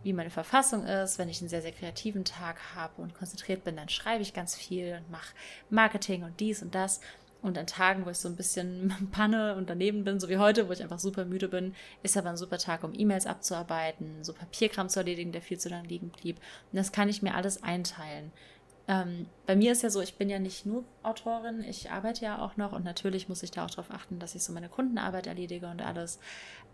[0.04, 1.18] wie meine Verfassung ist.
[1.18, 4.54] Wenn ich einen sehr, sehr kreativen Tag habe und konzentriert bin, dann schreibe ich ganz
[4.54, 5.34] viel und mache
[5.70, 7.00] Marketing und dies und das.
[7.42, 10.68] Und an Tagen, wo ich so ein bisschen panne und daneben bin, so wie heute,
[10.68, 14.32] wo ich einfach super müde bin, ist aber ein super Tag, um E-Mails abzuarbeiten, so
[14.32, 16.36] Papierkram zu erledigen, der viel zu lange liegen blieb.
[16.72, 18.32] Und das kann ich mir alles einteilen.
[18.86, 22.38] Ähm, bei mir ist ja so, ich bin ja nicht nur Autorin, ich arbeite ja
[22.44, 25.26] auch noch und natürlich muss ich da auch darauf achten, dass ich so meine Kundenarbeit
[25.26, 26.18] erledige und alles.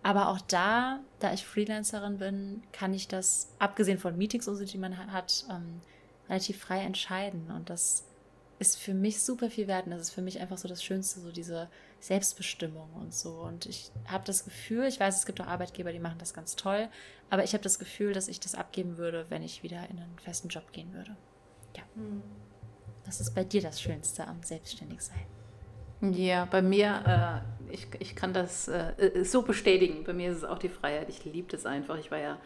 [0.03, 5.13] Aber auch da, da ich Freelancerin bin, kann ich das, abgesehen von Meetings, die man
[5.13, 5.81] hat, ähm,
[6.29, 7.51] relativ frei entscheiden.
[7.55, 8.05] Und das
[8.59, 11.21] ist für mich super viel wert und das ist für mich einfach so das Schönste,
[11.21, 11.69] so diese
[12.01, 13.31] Selbstbestimmung und so.
[13.41, 16.57] Und ich habe das Gefühl, ich weiß, es gibt auch Arbeitgeber, die machen das ganz
[16.57, 16.89] toll,
[17.31, 20.19] aber ich habe das Gefühl, dass ich das abgeben würde, wenn ich wieder in einen
[20.19, 21.17] festen Job gehen würde.
[21.77, 21.83] Ja.
[23.05, 25.27] Was ist bei dir das Schönste am Selbstständigsein?
[26.01, 30.05] Ja, bei mir, äh, ich, ich kann das äh, so bestätigen.
[30.05, 31.09] Bei mir ist es auch die Freiheit.
[31.09, 31.99] Ich liebe das einfach.
[31.99, 32.39] Ich war ja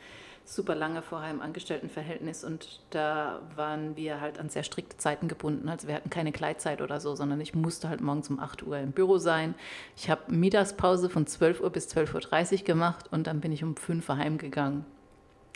[0.45, 5.69] super lange vorher im Angestelltenverhältnis und da waren wir halt an sehr strikte Zeiten gebunden.
[5.69, 8.79] Also wir hatten keine Gleitzeit oder so, sondern ich musste halt morgens um 8 Uhr
[8.79, 9.55] im Büro sein.
[9.97, 13.75] Ich habe Mittagspause von 12 Uhr bis 12.30 Uhr gemacht und dann bin ich um
[13.75, 14.85] 5 Uhr heimgegangen.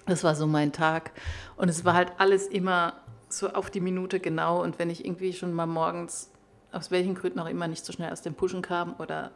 [0.07, 1.13] Das war so mein Tag.
[1.57, 2.95] Und es war halt alles immer
[3.29, 4.63] so auf die Minute genau.
[4.63, 6.31] Und wenn ich irgendwie schon mal morgens,
[6.73, 9.31] aus welchen Gründen auch immer, nicht so schnell aus dem Pushen kam oder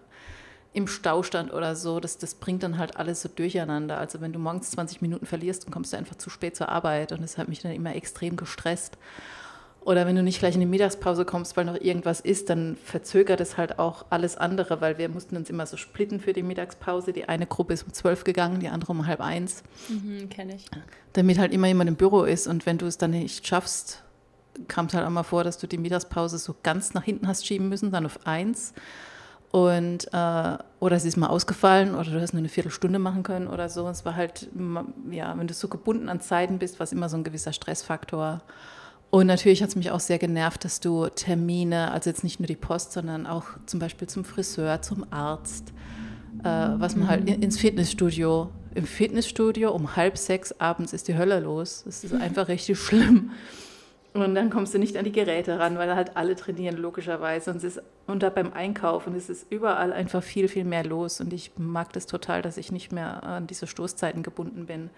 [0.74, 3.98] im Stau stand oder so, das, das bringt dann halt alles so durcheinander.
[3.98, 7.12] Also wenn du morgens 20 Minuten verlierst, dann kommst du einfach zu spät zur Arbeit
[7.12, 8.96] und das hat mich dann immer extrem gestresst.
[9.84, 13.40] Oder wenn du nicht gleich in die Mittagspause kommst, weil noch irgendwas ist, dann verzögert
[13.40, 17.12] es halt auch alles andere, weil wir mussten uns immer so splitten für die Mittagspause.
[17.12, 19.64] Die eine Gruppe ist um zwölf gegangen, die andere um halb eins.
[19.88, 20.66] Mhm, Kenne ich.
[21.14, 24.02] Damit halt immer jemand im Büro ist und wenn du es dann nicht schaffst,
[24.68, 27.46] kam es halt auch mal vor, dass du die Mittagspause so ganz nach hinten hast
[27.46, 28.74] schieben müssen, dann auf eins.
[29.50, 33.48] Und, äh, oder es ist mal ausgefallen oder du hast nur eine Viertelstunde machen können
[33.48, 33.86] oder so.
[33.88, 34.48] Es war halt,
[35.10, 38.40] ja, wenn du so gebunden an Zeiten bist, war es immer so ein gewisser Stressfaktor.
[39.14, 42.46] Und natürlich hat es mich auch sehr genervt, dass du Termine, also jetzt nicht nur
[42.46, 45.74] die Post, sondern auch zum Beispiel zum Friseur, zum Arzt,
[46.42, 51.40] äh, was man halt ins Fitnessstudio, im Fitnessstudio um halb sechs abends ist die Hölle
[51.40, 51.82] los.
[51.84, 53.32] Das ist einfach richtig schlimm.
[54.14, 57.50] Und dann kommst du nicht an die Geräte ran, weil halt alle trainieren, logischerweise.
[57.50, 61.20] Und, es ist, und da beim Einkaufen ist es überall einfach viel, viel mehr los.
[61.20, 64.88] Und ich mag das total, dass ich nicht mehr an diese Stoßzeiten gebunden bin.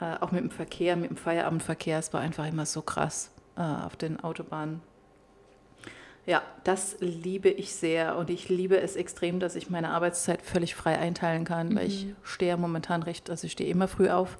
[0.00, 3.62] Äh, auch mit dem Verkehr, mit dem Feierabendverkehr, es war einfach immer so krass äh,
[3.62, 4.80] auf den Autobahnen.
[6.26, 10.74] Ja, das liebe ich sehr und ich liebe es extrem, dass ich meine Arbeitszeit völlig
[10.74, 11.76] frei einteilen kann, mhm.
[11.76, 12.16] weil ich mhm.
[12.22, 14.38] stehe momentan recht, also ich stehe immer früh auf,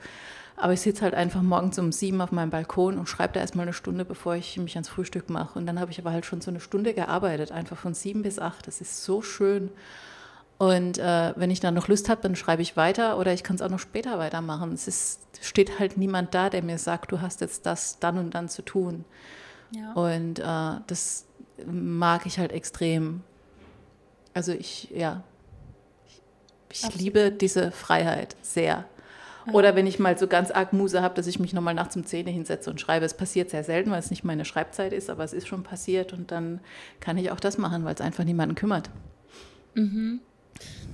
[0.57, 3.64] aber ich sitze halt einfach morgens um sieben auf meinem Balkon und schreibe da erstmal
[3.64, 5.59] eine Stunde, bevor ich mich ans Frühstück mache.
[5.59, 8.38] Und dann habe ich aber halt schon so eine Stunde gearbeitet, einfach von sieben bis
[8.38, 8.66] acht.
[8.66, 9.70] Das ist so schön.
[10.57, 13.57] Und äh, wenn ich dann noch Lust habe, dann schreibe ich weiter oder ich kann
[13.57, 14.73] es auch noch später weitermachen.
[14.73, 18.35] Es ist, steht halt niemand da, der mir sagt, du hast jetzt das dann und
[18.35, 19.05] dann zu tun.
[19.73, 19.93] Ja.
[19.95, 21.27] Und äh, das
[21.67, 23.23] mag ich halt extrem.
[24.33, 25.25] Also ich, ja,
[26.71, 28.85] ich, ich liebe diese Freiheit sehr.
[29.53, 32.07] Oder wenn ich mal so ganz arg Muse habe, dass ich mich nochmal nachts um
[32.07, 33.05] Zähne hinsetze und schreibe.
[33.05, 36.12] Es passiert sehr selten, weil es nicht meine Schreibzeit ist, aber es ist schon passiert
[36.12, 36.61] und dann
[37.01, 38.88] kann ich auch das machen, weil es einfach niemanden kümmert.
[39.75, 40.21] Mhm.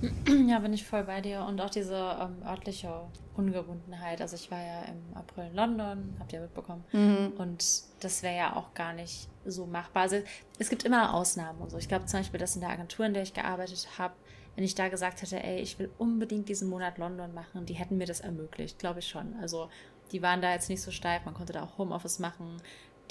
[0.47, 1.43] Ja, bin ich voll bei dir.
[1.43, 3.01] Und auch diese ähm, örtliche
[3.35, 4.21] Ungebundenheit.
[4.21, 6.83] Also ich war ja im April in London, habt ihr mitbekommen.
[6.91, 7.33] Mhm.
[7.37, 7.63] Und
[7.99, 10.03] das wäre ja auch gar nicht so machbar.
[10.03, 10.17] Also
[10.59, 11.77] es gibt immer Ausnahmen und so.
[11.77, 14.13] Ich glaube zum Beispiel, dass in der Agentur, in der ich gearbeitet habe,
[14.55, 17.97] wenn ich da gesagt hätte, ey, ich will unbedingt diesen Monat London machen, die hätten
[17.97, 19.35] mir das ermöglicht, glaube ich schon.
[19.41, 19.69] Also
[20.11, 22.61] die waren da jetzt nicht so steif, man konnte da auch Homeoffice machen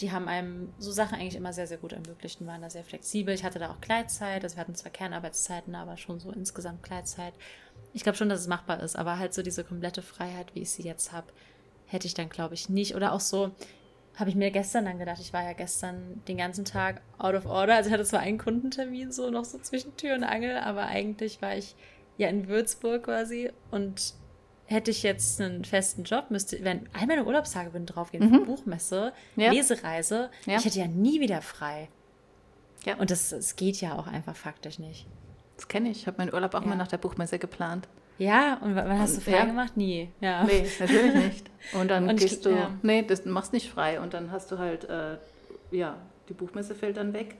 [0.00, 2.84] die haben einem so Sachen eigentlich immer sehr, sehr gut ermöglicht und waren da sehr
[2.84, 3.34] flexibel.
[3.34, 7.34] Ich hatte da auch Gleitzeit, also wir hatten zwar Kernarbeitszeiten, aber schon so insgesamt Gleitzeit.
[7.92, 10.70] Ich glaube schon, dass es machbar ist, aber halt so diese komplette Freiheit, wie ich
[10.70, 11.26] sie jetzt habe,
[11.86, 12.94] hätte ich dann, glaube ich, nicht.
[12.94, 13.50] Oder auch so,
[14.16, 17.46] habe ich mir gestern dann gedacht, ich war ja gestern den ganzen Tag out of
[17.46, 17.76] order.
[17.76, 21.42] Also ich hatte zwar einen Kundentermin so noch so zwischen Tür und Angel, aber eigentlich
[21.42, 21.74] war ich
[22.16, 24.14] ja in Würzburg quasi und
[24.70, 28.46] hätte ich jetzt einen festen Job, müsste, wenn all meine Urlaubstage würden draufgehen, mhm.
[28.46, 29.50] Buchmesse, ja.
[29.50, 30.58] Lesereise, ja.
[30.58, 31.88] ich hätte ja nie wieder frei.
[32.84, 32.96] Ja.
[32.96, 35.06] Und das, das geht ja auch einfach faktisch nicht.
[35.56, 35.98] Das kenne ich.
[35.98, 36.68] Ich habe meinen Urlaub auch ja.
[36.68, 37.88] mal nach der Buchmesse geplant.
[38.16, 39.44] Ja, und wann hast du frei ja.
[39.44, 39.76] gemacht?
[39.76, 40.10] Nie.
[40.20, 40.44] Ja.
[40.44, 41.50] Nee, natürlich nicht.
[41.72, 42.70] Und dann und gehst ich, du, ja.
[42.82, 44.00] nee, das machst nicht frei.
[44.00, 45.16] Und dann hast du halt, äh,
[45.70, 45.96] ja,
[46.28, 47.36] die Buchmesse fällt dann weg.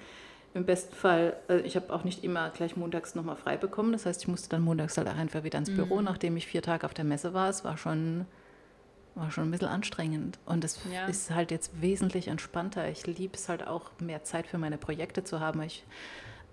[0.53, 3.93] Im besten Fall, äh, ich habe auch nicht immer gleich montags nochmal frei bekommen.
[3.93, 6.05] Das heißt, ich musste dann montags halt einfach wieder ins Büro, mhm.
[6.05, 7.49] nachdem ich vier Tage auf der Messe war.
[7.49, 8.27] Es war schon,
[9.15, 10.39] war schon ein bisschen anstrengend.
[10.47, 11.07] Und es ja.
[11.07, 12.89] ist halt jetzt wesentlich entspannter.
[12.89, 15.63] Ich liebe es halt auch, mehr Zeit für meine Projekte zu haben.
[15.63, 15.85] Ich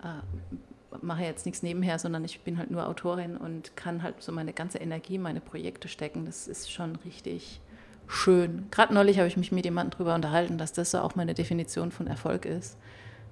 [0.04, 4.32] äh, mache jetzt nichts nebenher, sondern ich bin halt nur Autorin und kann halt so
[4.32, 6.26] meine ganze Energie in meine Projekte stecken.
[6.26, 7.62] Das ist schon richtig
[8.06, 8.68] schön.
[8.70, 11.92] Gerade neulich habe ich mich mit jemandem darüber unterhalten, dass das so auch meine Definition
[11.92, 12.78] von Erfolg ist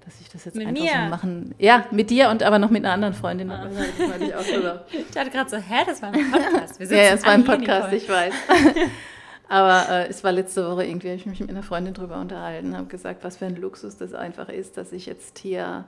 [0.05, 0.91] dass ich das jetzt mit einfach mir.
[0.91, 1.55] so machen.
[1.57, 3.49] Ja, mit dir und aber noch mit einer anderen Freundin.
[3.49, 3.67] Ah.
[3.67, 6.79] ich, ich dachte gerade so, hä, das war ein Podcast.
[6.79, 8.33] ja, ja, es war ein Podcast, ich weiß.
[9.49, 12.77] aber äh, es war letzte Woche irgendwie, habe ich mich mit einer Freundin drüber unterhalten,
[12.77, 15.85] habe gesagt, was für ein Luxus das einfach ist, dass ich jetzt hier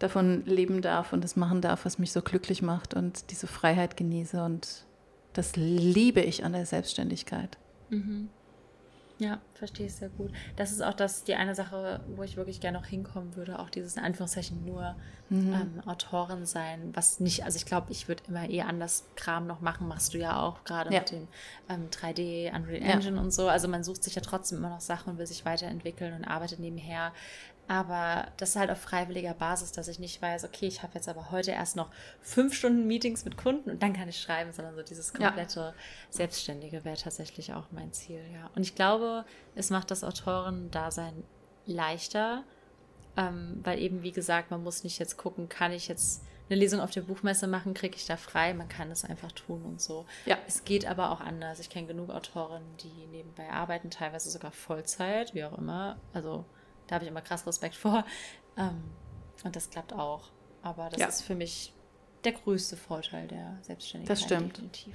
[0.00, 3.96] davon leben darf und das machen darf, was mich so glücklich macht und diese Freiheit
[3.96, 4.42] genieße.
[4.42, 4.84] Und
[5.32, 7.56] das liebe ich an der Selbstständigkeit.
[7.90, 8.28] Mhm.
[9.18, 10.32] Ja, verstehe ich sehr gut.
[10.56, 13.70] Das ist auch das, die eine Sache, wo ich wirklich gerne noch hinkommen würde, auch
[13.70, 14.96] dieses in Anführungszeichen nur
[15.30, 15.52] mhm.
[15.52, 19.60] ähm, Autorin sein, was nicht, also ich glaube, ich würde immer eh anders Kram noch
[19.60, 20.98] machen, machst du ja auch, gerade ja.
[20.98, 21.28] mit dem
[21.68, 23.22] ähm, 3D, Unreal Engine ja.
[23.22, 23.48] und so.
[23.48, 26.58] Also man sucht sich ja trotzdem immer noch Sachen und will sich weiterentwickeln und arbeitet
[26.58, 27.12] nebenher.
[27.66, 31.08] Aber das ist halt auf freiwilliger Basis, dass ich nicht weiß, okay, ich habe jetzt
[31.08, 34.74] aber heute erst noch fünf Stunden Meetings mit Kunden und dann kann ich schreiben, sondern
[34.74, 35.74] so dieses komplette ja.
[36.10, 38.50] Selbstständige wäre tatsächlich auch mein Ziel, ja.
[38.54, 39.24] Und ich glaube,
[39.54, 41.24] es macht das Autorendasein
[41.64, 42.44] leichter,
[43.16, 46.80] ähm, weil eben, wie gesagt, man muss nicht jetzt gucken, kann ich jetzt eine Lesung
[46.80, 50.04] auf der Buchmesse machen, kriege ich da frei, man kann es einfach tun und so.
[50.26, 50.36] Ja.
[50.46, 51.58] Es geht aber auch anders.
[51.58, 55.96] Ich kenne genug Autorinnen, die nebenbei arbeiten, teilweise sogar Vollzeit, wie auch immer.
[56.12, 56.44] Also
[56.86, 58.04] da habe ich immer krass Respekt vor.
[58.56, 58.82] Ähm,
[59.42, 60.30] und das klappt auch.
[60.62, 61.06] Aber das ja.
[61.06, 61.72] ist für mich
[62.24, 64.16] der größte Vorteil der Selbstständigkeit.
[64.16, 64.56] Das stimmt.
[64.56, 64.94] Definitiv.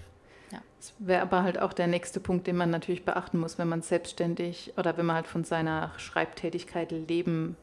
[0.51, 0.61] Ja.
[0.79, 3.81] Das wäre aber halt auch der nächste Punkt, den man natürlich beachten muss, wenn man
[3.81, 7.55] selbstständig oder wenn man halt von seiner Schreibtätigkeit leben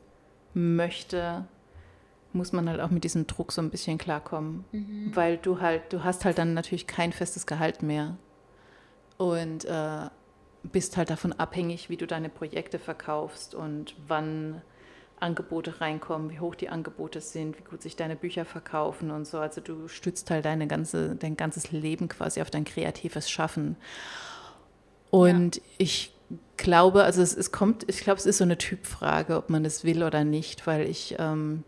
[0.54, 1.46] möchte,
[2.32, 4.64] muss man halt auch mit diesem Druck so ein bisschen klarkommen.
[4.70, 5.10] Mhm.
[5.14, 8.16] Weil du halt, du hast halt dann natürlich kein festes Gehalt mehr.
[9.18, 10.08] Und äh,
[10.66, 14.62] bist halt davon abhängig, wie du deine Projekte verkaufst und wann
[15.18, 19.38] Angebote reinkommen, wie hoch die Angebote sind, wie gut sich deine Bücher verkaufen und so.
[19.38, 23.76] Also du stützt halt deine ganze, dein ganzes Leben quasi auf dein kreatives Schaffen.
[25.10, 25.62] Und ja.
[25.78, 26.12] ich
[26.56, 29.84] glaube, also es, es, kommt, ich glaube, es ist so eine Typfrage, ob man das
[29.84, 31.64] will oder nicht, weil ich ähm,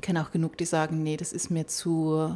[0.00, 2.34] kenne auch genug, die sagen, nee, das ist mir zu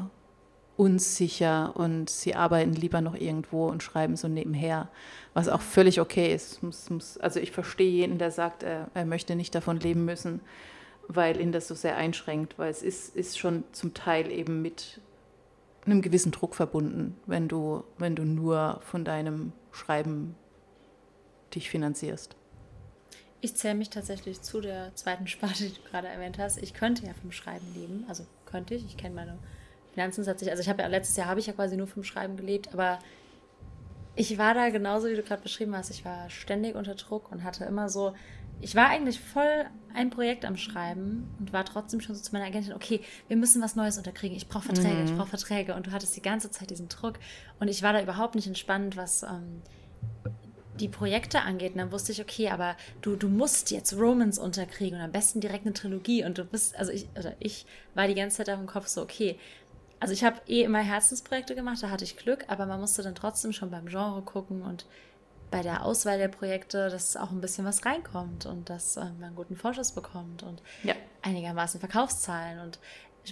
[0.76, 4.88] unsicher und sie arbeiten lieber noch irgendwo und schreiben so nebenher,
[5.32, 6.62] was auch völlig okay ist.
[6.62, 10.40] Muss, muss, also ich verstehe jeden, der sagt, er, er, möchte nicht davon leben müssen,
[11.06, 15.00] weil ihn das so sehr einschränkt, weil es ist, ist schon zum Teil eben mit
[15.86, 20.34] einem gewissen Druck verbunden, wenn du, wenn du nur von deinem Schreiben
[21.54, 22.34] dich finanzierst.
[23.40, 26.56] Ich zähle mich tatsächlich zu der zweiten Sparte, die du gerade erwähnt hast.
[26.62, 28.86] Ich könnte ja vom Schreiben leben, also könnte ich.
[28.86, 29.38] Ich kenne meine
[29.94, 30.50] Finanzen tatsächlich.
[30.50, 32.98] Also ich habe ja letztes Jahr habe ich ja quasi nur vom Schreiben gelebt, aber
[34.16, 35.90] ich war da genauso, wie du gerade beschrieben hast.
[35.90, 38.14] Ich war ständig unter Druck und hatte immer so,
[38.60, 42.46] ich war eigentlich voll ein Projekt am Schreiben und war trotzdem schon so zu meiner
[42.46, 44.36] Agentin, okay, wir müssen was Neues unterkriegen.
[44.36, 45.04] Ich brauche Verträge, mhm.
[45.04, 45.74] ich brauche Verträge.
[45.74, 47.14] Und du hattest die ganze Zeit diesen Druck.
[47.60, 49.62] Und ich war da überhaupt nicht entspannt, was ähm,
[50.80, 51.72] die Projekte angeht.
[51.72, 55.40] Und dann wusste ich, okay, aber du, du musst jetzt Romans unterkriegen und am besten
[55.40, 56.24] direkt eine Trilogie.
[56.24, 59.02] Und du bist, also ich, oder ich war die ganze Zeit auf dem Kopf so,
[59.02, 59.38] okay,
[60.04, 63.14] also ich habe eh immer Herzensprojekte gemacht, da hatte ich Glück, aber man musste dann
[63.14, 64.84] trotzdem schon beim Genre gucken und
[65.50, 69.24] bei der Auswahl der Projekte, dass auch ein bisschen was reinkommt und dass äh, man
[69.24, 70.94] einen guten Vorschuss bekommt und ja.
[71.22, 72.60] einigermaßen Verkaufszahlen.
[72.60, 72.78] Und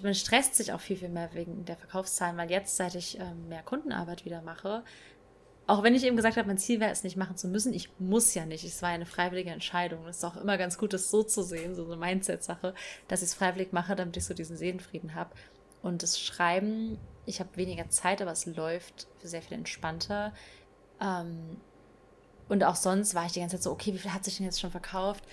[0.03, 3.51] man stresst sich auch viel, viel mehr wegen der Verkaufszahlen, weil jetzt, seit ich ähm,
[3.51, 4.83] mehr Kundenarbeit wieder mache,
[5.67, 7.89] auch wenn ich eben gesagt habe, mein Ziel wäre es nicht machen zu müssen, ich
[7.99, 8.65] muss ja nicht.
[8.65, 10.07] Es war eine freiwillige Entscheidung.
[10.07, 12.75] Es ist auch immer ganz gut, das so zu sehen, so eine Mindset-Sache,
[13.09, 15.31] dass ich es freiwillig mache, damit ich so diesen Seelenfrieden habe.
[15.83, 20.33] Und das Schreiben, ich habe weniger Zeit, aber es läuft sehr viel entspannter.
[21.01, 21.57] Ähm,
[22.49, 24.47] und auch sonst war ich die ganze Zeit so, okay, wie viel hat sich denn
[24.47, 25.25] jetzt schon verkauft?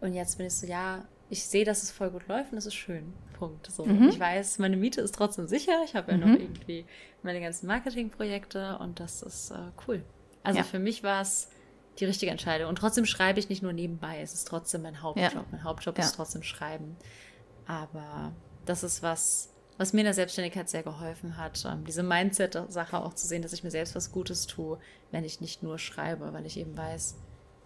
[0.00, 2.66] Und jetzt bin ich so, ja, ich sehe, dass es voll gut läuft und es
[2.66, 3.12] ist schön.
[3.38, 3.70] Punkt.
[3.70, 3.84] So.
[3.84, 4.08] Mhm.
[4.08, 5.82] Ich weiß, meine Miete ist trotzdem sicher.
[5.84, 6.32] Ich habe ja mhm.
[6.32, 6.86] noch irgendwie
[7.22, 10.04] meine ganzen Marketingprojekte und das ist äh, cool.
[10.42, 10.64] Also ja.
[10.64, 11.48] für mich war es
[11.98, 12.68] die richtige Entscheidung.
[12.68, 14.20] Und trotzdem schreibe ich nicht nur nebenbei.
[14.20, 15.32] Es ist trotzdem mein Hauptjob.
[15.34, 15.44] Ja.
[15.50, 16.04] Mein Hauptjob ja.
[16.04, 16.96] ist trotzdem Schreiben.
[17.66, 18.32] Aber
[18.64, 23.14] das ist was, was mir in der Selbstständigkeit sehr geholfen hat, ähm, diese Mindset-Sache auch
[23.14, 24.78] zu sehen, dass ich mir selbst was Gutes tue,
[25.10, 27.16] wenn ich nicht nur schreibe, weil ich eben weiß,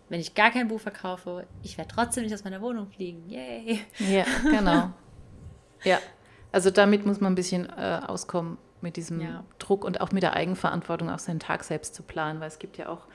[0.08, 3.28] wenn ich gar kein Buch verkaufe, ich werde trotzdem nicht aus meiner Wohnung fliegen.
[3.28, 3.80] Yay!
[3.98, 4.90] Ja, genau.
[5.84, 5.98] ja,
[6.50, 9.44] also damit muss man ein bisschen äh, auskommen mit diesem ja.
[9.58, 12.76] Druck und auch mit der Eigenverantwortung, auch seinen Tag selbst zu planen, weil es gibt
[12.76, 13.06] ja auch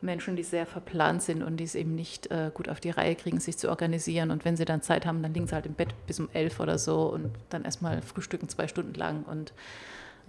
[0.00, 3.14] Menschen, die sehr verplant sind und die es eben nicht äh, gut auf die Reihe
[3.14, 4.30] kriegen, sich zu organisieren.
[4.30, 6.60] Und wenn sie dann Zeit haben, dann liegen sie halt im Bett bis um elf
[6.60, 9.52] oder so und dann erstmal frühstücken zwei Stunden lang und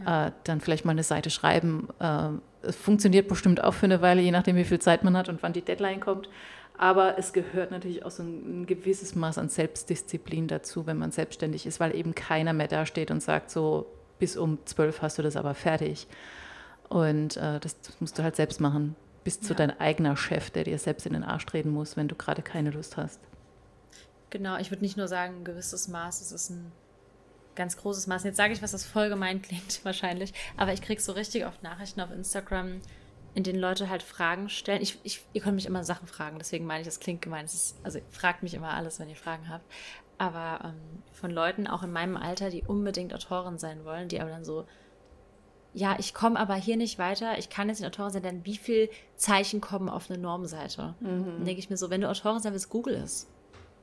[0.06, 0.28] ja.
[0.28, 1.90] äh, dann vielleicht mal eine Seite schreiben.
[2.00, 2.30] Äh,
[2.62, 5.44] es funktioniert bestimmt auch für eine Weile, je nachdem, wie viel Zeit man hat und
[5.44, 6.30] wann die Deadline kommt.
[6.78, 11.12] Aber es gehört natürlich auch so ein, ein gewisses Maß an Selbstdisziplin dazu, wenn man
[11.12, 13.88] selbstständig ist, weil eben keiner mehr da steht und sagt, so
[14.20, 16.08] bis um zwölf hast du das aber fertig.
[16.88, 18.96] Und äh, das musst du halt selbst machen
[19.28, 19.50] bist ja.
[19.50, 22.42] du dein eigener Chef, der dir selbst in den Arsch treten muss, wenn du gerade
[22.42, 23.20] keine Lust hast.
[24.30, 26.72] Genau, ich würde nicht nur sagen, ein gewisses Maß, es ist ein
[27.54, 28.24] ganz großes Maß.
[28.24, 31.62] Jetzt sage ich, was das voll gemein klingt, wahrscheinlich, aber ich kriege so richtig oft
[31.62, 32.80] Nachrichten auf Instagram,
[33.34, 34.82] in denen Leute halt Fragen stellen.
[34.82, 37.44] Ich, ich, ihr könnt mich immer Sachen fragen, deswegen meine ich, das klingt gemein.
[37.44, 39.66] Ist, also fragt mich immer alles, wenn ihr Fragen habt.
[40.18, 44.30] Aber ähm, von Leuten auch in meinem Alter, die unbedingt Autorin sein wollen, die aber
[44.30, 44.66] dann so
[45.78, 48.58] ja, ich komme aber hier nicht weiter, ich kann jetzt nicht Autorin sein, denn wie
[48.58, 50.96] viele Zeichen kommen auf eine Normseite?
[51.02, 51.26] Mhm.
[51.26, 53.28] Dann denke ich mir so, wenn du Autorin sein willst, google es.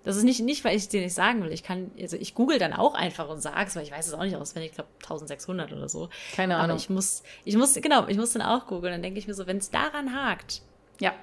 [0.03, 1.53] Das ist nicht, nicht, weil ich es dir nicht sagen will.
[1.53, 4.25] Ich kann, also ich google dann auch einfach und sag's, weil ich weiß es auch
[4.25, 6.09] nicht auswendig, ich glaube 1600 oder so.
[6.35, 6.71] Keine Ahnung.
[6.71, 8.93] Aber ich muss, ich muss, genau, ich muss dann auch googeln.
[8.93, 10.63] Dann denke ich mir so, wenn es daran hakt,
[11.01, 11.15] ja,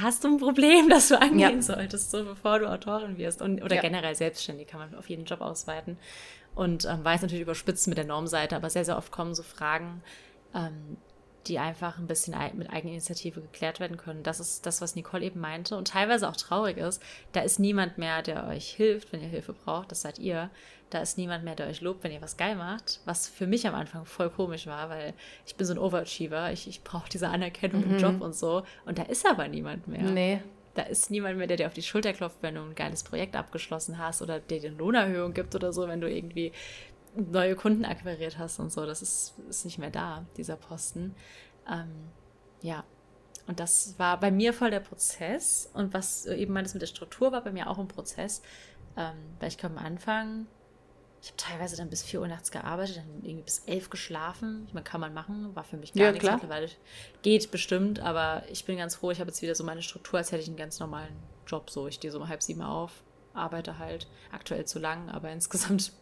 [0.00, 1.62] hast du ein Problem, das du angehen ja.
[1.62, 3.42] solltest, so bevor du Autorin wirst.
[3.42, 3.82] Und, oder ja.
[3.82, 5.98] generell selbstständig kann man auf jeden Job ausweiten.
[6.54, 10.02] Und ähm, jetzt natürlich überspitzt mit der Normseite, aber sehr, sehr oft kommen so Fragen,
[10.54, 10.96] ähm,
[11.46, 14.22] die einfach ein bisschen mit Eigeninitiative geklärt werden können.
[14.22, 17.02] Das ist das, was Nicole eben meinte und teilweise auch traurig ist.
[17.32, 19.90] Da ist niemand mehr, der euch hilft, wenn ihr Hilfe braucht.
[19.90, 20.50] Das seid ihr.
[20.90, 23.00] Da ist niemand mehr, der euch lobt, wenn ihr was geil macht.
[23.04, 25.12] Was für mich am Anfang voll komisch war, weil
[25.46, 26.52] ich bin so ein Overachiever.
[26.52, 27.94] Ich, ich brauche diese Anerkennung mhm.
[27.94, 28.62] im Job und so.
[28.86, 30.02] Und da ist aber niemand mehr.
[30.02, 30.40] Nee,
[30.74, 33.36] da ist niemand mehr, der dir auf die Schulter klopft, wenn du ein geiles Projekt
[33.36, 36.52] abgeschlossen hast oder dir eine Lohnerhöhung gibt oder so, wenn du irgendwie
[37.16, 38.84] neue Kunden akquiriert hast und so.
[38.86, 41.14] Das ist, ist nicht mehr da, dieser Posten.
[41.70, 42.08] Ähm,
[42.60, 42.84] ja.
[43.46, 45.70] Und das war bei mir voll der Prozess.
[45.74, 48.42] Und was eben meines mit der Struktur war bei mir auch ein Prozess.
[48.96, 50.46] Ähm, weil ich kam am Anfang
[51.24, 54.64] ich habe teilweise dann bis 4 Uhr nachts gearbeitet, dann irgendwie bis 11 geschlafen.
[54.68, 56.34] Ich meine, kann man machen, war für mich gar ja, nichts klar.
[56.34, 56.68] mittlerweile.
[57.22, 60.32] Geht bestimmt, aber ich bin ganz froh, ich habe jetzt wieder so meine Struktur, als
[60.32, 61.70] hätte ich einen ganz normalen Job.
[61.70, 65.92] So, ich stehe so um halb sieben auf, arbeite halt aktuell zu lang, aber insgesamt,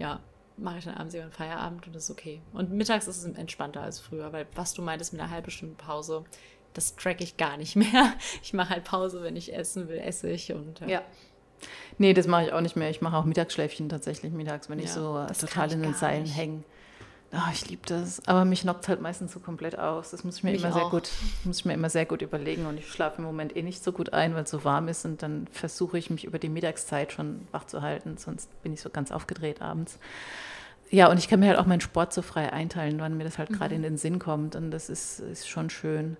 [0.00, 0.18] ja,
[0.56, 2.42] mache ich dann abends eben Feierabend und das ist okay.
[2.52, 5.76] Und mittags ist es entspannter als früher, weil was du meintest mit einer halben Stunde
[5.76, 6.24] Pause,
[6.74, 8.14] das track ich gar nicht mehr.
[8.42, 10.88] Ich mache halt Pause, wenn ich essen will, esse ich und ja.
[10.88, 11.02] ja.
[11.98, 12.90] Nee, das mache ich auch nicht mehr.
[12.90, 16.62] Ich mache auch Mittagsschläfchen tatsächlich mittags, wenn ja, ich so total in den Seilen hänge.
[17.32, 18.26] Oh, ich liebe das.
[18.26, 20.10] Aber mich knockt halt meistens so komplett aus.
[20.10, 20.78] Das muss ich mir mich immer auch.
[20.78, 21.10] sehr gut,
[21.44, 22.66] muss ich mir immer sehr gut überlegen.
[22.66, 25.04] Und ich schlafe im Moment eh nicht so gut ein, weil es so warm ist.
[25.04, 28.16] Und dann versuche ich mich über die Mittagszeit schon wach zu halten.
[28.16, 29.98] Sonst bin ich so ganz aufgedreht abends.
[30.90, 33.38] ja, und ich kann mir halt auch meinen Sport so frei einteilen, wann mir das
[33.38, 33.76] halt gerade mhm.
[33.76, 34.54] in den Sinn kommt.
[34.54, 36.16] Und das ist, ist schon schön.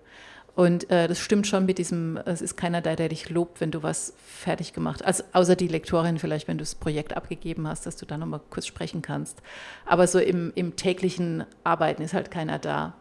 [0.57, 3.69] Und äh, das stimmt schon mit diesem, es ist keiner da, der dich lobt, wenn
[3.69, 5.21] du was fertig gemacht hast.
[5.21, 8.41] Also, außer die Lektorin vielleicht, wenn du das Projekt abgegeben hast, dass du da nochmal
[8.49, 9.43] kurz sprechen kannst.
[9.85, 12.95] Aber so im, im täglichen Arbeiten ist halt keiner da,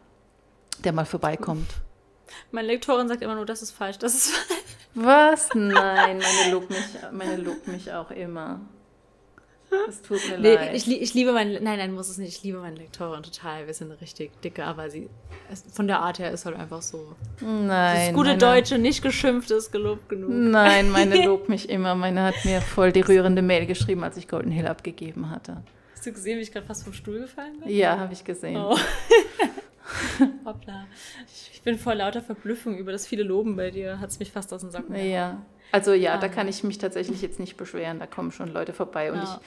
[0.85, 1.67] der mal vorbeikommt.
[2.51, 4.61] Meine Lektorin sagt immer nur, das ist falsch, das ist falsch.
[4.95, 5.49] Was?
[5.55, 8.61] Nein, meine lobt mich, meine lobt mich auch immer.
[9.89, 10.75] Es tut mir nee, leid.
[10.75, 12.37] Ich, ich liebe meine, nein, nein, muss es nicht.
[12.37, 13.67] Ich liebe meine Lektorin total.
[13.67, 15.09] Wir sind richtig dicke, aber sie,
[15.73, 17.15] von der Art her ist halt einfach so.
[17.41, 18.09] Nein.
[18.09, 20.31] Das gute meine, Deutsche, nicht geschimpft ist gelobt genug.
[20.31, 21.95] Nein, meine lobt mich immer.
[21.95, 25.63] Meine hat mir voll die rührende Mail geschrieben, als ich Golden Hill abgegeben hatte.
[25.95, 27.75] Hast du gesehen, wie ich gerade fast vom Stuhl gefallen bin?
[27.75, 28.57] Ja, habe ich gesehen.
[28.57, 28.77] Oh.
[30.45, 30.87] Hoppla.
[31.53, 34.01] Ich bin vor lauter Verblüffung über das viele Loben bei dir.
[34.01, 35.43] Hat es mich fast aus dem Socken Ja.
[35.73, 36.19] Also ja, ah.
[36.19, 37.99] da kann ich mich tatsächlich jetzt nicht beschweren.
[37.99, 39.13] Da kommen schon Leute vorbei.
[39.13, 39.41] Und ja.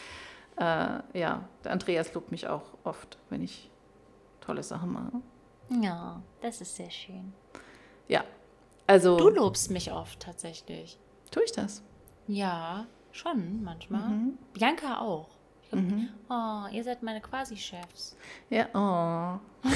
[0.58, 3.70] ich, äh, ja, der Andreas lobt mich auch oft, wenn ich
[4.42, 5.12] tolle Sachen mache.
[5.82, 7.34] Ja, das ist sehr schön.
[8.08, 8.24] Ja,
[8.88, 9.18] also.
[9.18, 11.00] Du lobst mich oft tatsächlich.
[11.32, 11.84] Tue ich das?
[12.28, 14.10] Ja, schon manchmal.
[14.10, 14.38] Mhm.
[14.54, 15.30] Bianca auch.
[15.72, 16.10] Mhm.
[16.30, 18.16] Oh, ihr seid meine Quasi-Chefs.
[18.50, 19.40] Ja, oh.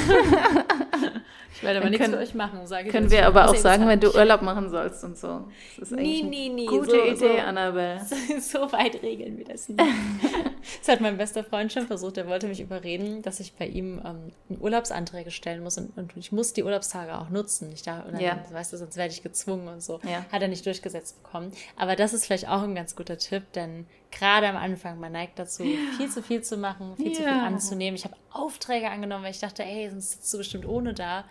[1.54, 2.92] ich werde aber nichts für euch machen, sage ich.
[2.92, 5.46] Können wir aber auch sagen, wenn du Urlaub machen sollst und so.
[5.78, 6.66] Das ist nee, nee, nee.
[6.66, 8.02] Gute so, Idee, so, Annabelle.
[8.40, 9.80] So weit regeln wir das nicht.
[10.80, 12.18] das hat mein bester Freund schon versucht.
[12.18, 16.32] Er wollte mich überreden, dass ich bei ihm ähm, Urlaubsanträge stellen muss und, und, ich
[16.32, 17.72] muss die Urlaubstage auch nutzen.
[17.72, 18.44] Ich da, dann, ja.
[18.52, 20.00] Weißt du, sonst werde ich gezwungen und so.
[20.04, 20.26] Ja.
[20.32, 21.52] Hat er nicht durchgesetzt bekommen.
[21.78, 25.40] Aber das ist vielleicht auch ein ganz guter Tipp, denn gerade am Anfang, man neigt
[25.40, 25.78] dazu, ja.
[25.98, 27.96] viel zu viel zu machen, viel zu viel anzunehmen.
[27.96, 31.26] Ich habe Aufträge angenommen, weil ich dachte, ey, sonst sitzt du bestimmt ohne da.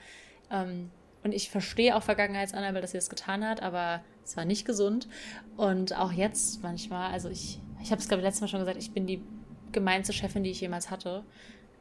[0.50, 0.90] Ähm,
[1.24, 5.08] und ich verstehe auch Vergangenheits-Annabelle, dass sie das getan hat, aber es war nicht gesund.
[5.56, 8.78] Und auch jetzt manchmal, also ich, ich habe es, glaube ich, letztes Mal schon gesagt,
[8.78, 9.22] ich bin die
[9.72, 11.24] gemeinste Chefin, die ich jemals hatte.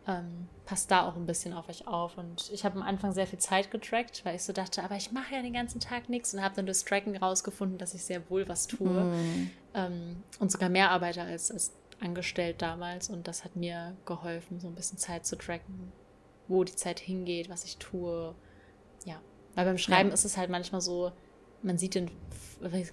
[0.07, 2.17] Ähm, passt da auch ein bisschen auf euch auf.
[2.17, 5.11] Und ich habe am Anfang sehr viel Zeit getrackt, weil ich so dachte, aber ich
[5.11, 8.27] mache ja den ganzen Tag nichts und habe dann durchs Tracken rausgefunden, dass ich sehr
[8.29, 8.89] wohl was tue.
[8.89, 9.51] Mm.
[9.75, 13.09] Ähm, und sogar mehr arbeite als, als angestellt damals.
[13.09, 15.91] Und das hat mir geholfen, so ein bisschen Zeit zu tracken,
[16.47, 18.33] wo die Zeit hingeht, was ich tue.
[19.05, 19.21] Ja,
[19.53, 20.13] weil beim Schreiben ja.
[20.15, 21.11] ist es halt manchmal so,
[21.63, 22.09] man sieht den,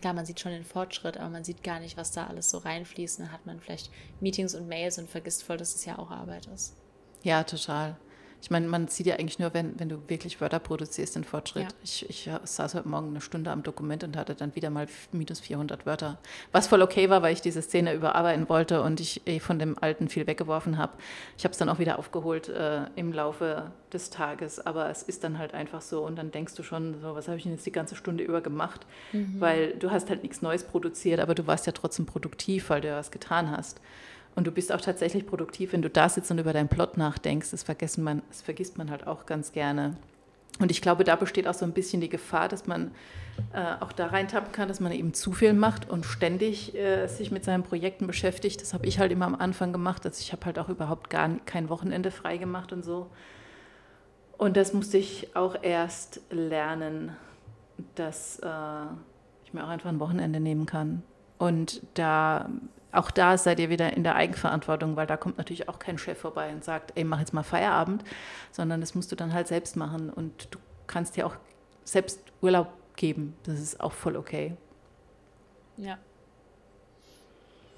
[0.01, 2.59] klar, man sieht schon den Fortschritt, aber man sieht gar nicht, was da alles so
[2.59, 3.21] reinfließt.
[3.21, 6.47] Dann hat man vielleicht Meetings und Mails und vergisst voll, dass es ja auch Arbeit
[6.55, 6.75] ist.
[7.23, 7.97] Ja, total.
[8.41, 11.65] Ich meine, man sieht ja eigentlich nur, wenn, wenn du wirklich Wörter produzierst, den Fortschritt.
[11.65, 11.69] Ja.
[11.83, 15.41] Ich, ich saß heute Morgen eine Stunde am Dokument und hatte dann wieder mal minus
[15.41, 16.19] 400 Wörter.
[16.53, 19.77] Was voll okay war, weil ich diese Szene überarbeiten wollte und ich eh von dem
[19.81, 20.93] Alten viel weggeworfen habe.
[21.37, 25.25] Ich habe es dann auch wieder aufgeholt äh, im Laufe des Tages, aber es ist
[25.25, 27.67] dann halt einfach so und dann denkst du schon, so, was habe ich denn jetzt
[27.67, 28.87] die ganze Stunde über gemacht?
[29.13, 29.41] Mhm.
[29.41, 32.89] Weil du hast halt nichts Neues produziert, aber du warst ja trotzdem produktiv, weil du
[32.89, 33.81] ja was getan hast.
[34.35, 37.51] Und du bist auch tatsächlich produktiv, wenn du da sitzt und über deinen Plot nachdenkst.
[37.51, 39.97] Das, vergessen man, das vergisst man halt auch ganz gerne.
[40.61, 42.91] Und ich glaube, da besteht auch so ein bisschen die Gefahr, dass man
[43.53, 47.31] äh, auch da reintappen kann, dass man eben zu viel macht und ständig äh, sich
[47.31, 48.61] mit seinen Projekten beschäftigt.
[48.61, 50.05] Das habe ich halt immer am Anfang gemacht.
[50.05, 53.09] Also ich habe halt auch überhaupt gar kein Wochenende frei gemacht und so.
[54.37, 57.13] Und das musste ich auch erst lernen,
[57.95, 58.49] dass äh,
[59.45, 61.03] ich mir auch einfach ein Wochenende nehmen kann.
[61.39, 62.49] Und da
[62.93, 66.19] auch da seid ihr wieder in der Eigenverantwortung, weil da kommt natürlich auch kein Chef
[66.19, 68.03] vorbei und sagt, ey, mach jetzt mal Feierabend,
[68.51, 71.37] sondern das musst du dann halt selbst machen und du kannst dir auch
[71.85, 73.37] selbst Urlaub geben.
[73.45, 74.57] Das ist auch voll okay.
[75.77, 75.99] Ja.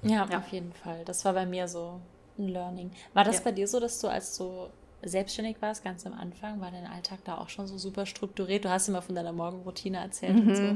[0.01, 0.37] Ja, ja.
[0.37, 1.03] auf jeden Fall.
[1.05, 1.99] Das war bei mir so
[2.37, 2.91] ein Learning.
[3.13, 3.43] War das ja.
[3.43, 4.69] bei dir so, dass du als du
[5.03, 8.65] selbstständig warst, ganz am Anfang, war dein Alltag da auch schon so super strukturiert?
[8.65, 10.47] Du hast immer von deiner Morgenroutine erzählt mhm.
[10.47, 10.75] und so.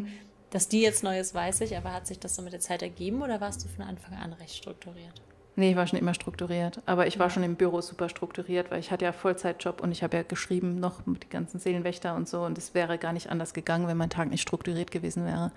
[0.55, 3.21] Dass die jetzt Neues weiß ich, aber hat sich das so mit der Zeit ergeben
[3.21, 5.11] oder warst du von Anfang an recht strukturiert?
[5.57, 6.79] Nee, ich war schon immer strukturiert.
[6.85, 10.01] Aber ich war schon im Büro super strukturiert, weil ich hatte ja Vollzeitjob und ich
[10.01, 12.45] habe ja geschrieben noch mit den ganzen Seelenwächter und so.
[12.45, 15.51] Und es wäre gar nicht anders gegangen, wenn mein Tag nicht strukturiert gewesen wäre.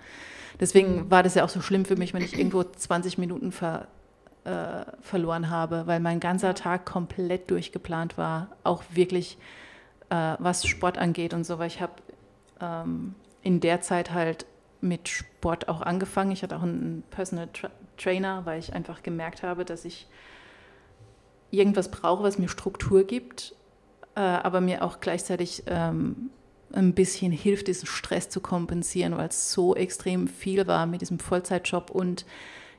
[0.59, 1.11] Deswegen mhm.
[1.11, 3.87] war das ja auch so schlimm für mich, wenn ich irgendwo 20 Minuten ver,
[4.43, 8.49] äh, verloren habe, weil mein ganzer Tag komplett durchgeplant war.
[8.65, 9.37] Auch wirklich,
[10.09, 11.57] äh, was Sport angeht und so.
[11.57, 11.93] Weil ich habe
[12.59, 14.45] ähm, in der Zeit halt
[14.81, 16.31] mit Sport auch angefangen.
[16.31, 20.07] Ich hatte auch einen Personal Tra Trainer, weil ich einfach gemerkt habe, dass ich
[21.51, 23.55] irgendwas brauche, was mir Struktur gibt,
[24.15, 26.29] äh, aber mir auch gleichzeitig ähm,
[26.71, 31.19] ein bisschen hilft, diesen Stress zu kompensieren, weil es so extrem viel war mit diesem
[31.19, 32.25] Vollzeitjob und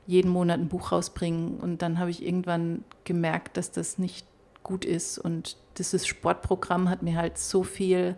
[0.07, 1.59] jeden Monat ein Buch rausbringen.
[1.59, 4.25] Und dann habe ich irgendwann gemerkt, dass das nicht
[4.63, 5.17] gut ist.
[5.17, 8.15] Und dieses Sportprogramm hat mir halt so viel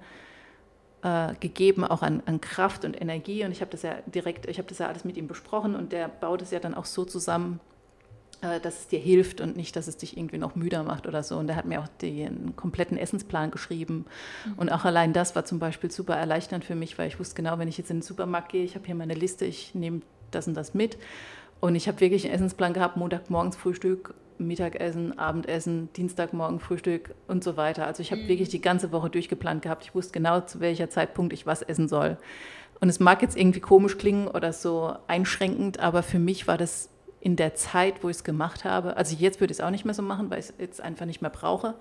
[1.03, 3.43] äh, gegeben, auch an, an, Kraft und Energie.
[3.43, 5.91] Und ich habe das ja direkt, ich habe das ja alles mit ihm besprochen und
[5.91, 7.59] der baut es ja dann auch so zusammen,
[8.41, 11.21] äh, dass es dir hilft und nicht, dass es dich irgendwie noch müder macht oder
[11.21, 11.37] so.
[11.37, 14.05] Und der hat mir auch den kompletten Essensplan geschrieben.
[14.45, 14.53] Mhm.
[14.57, 17.59] Und auch allein das war zum Beispiel super erleichternd für mich, weil ich wusste genau,
[17.59, 20.01] wenn ich jetzt in den Supermarkt gehe, ich habe hier meine Liste, ich nehme
[20.31, 20.97] das und das mit.
[21.59, 27.57] Und ich habe wirklich einen Essensplan gehabt, Montagmorgens Frühstück, Mittagessen, Abendessen, Dienstagmorgen Frühstück und so
[27.57, 27.87] weiter.
[27.87, 28.27] Also ich habe mhm.
[28.27, 29.83] wirklich die ganze Woche durchgeplant gehabt.
[29.83, 32.17] Ich wusste genau, zu welcher Zeitpunkt ich was essen soll.
[32.79, 36.89] Und es mag jetzt irgendwie komisch klingen oder so einschränkend, aber für mich war das
[37.21, 39.85] in der Zeit, wo ich es gemacht habe, also jetzt würde ich es auch nicht
[39.85, 41.75] mehr so machen, weil ich es jetzt einfach nicht mehr brauche,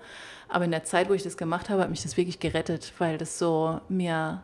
[0.47, 3.17] aber in der Zeit, wo ich das gemacht habe, hat mich das wirklich gerettet, weil
[3.17, 4.41] das so mir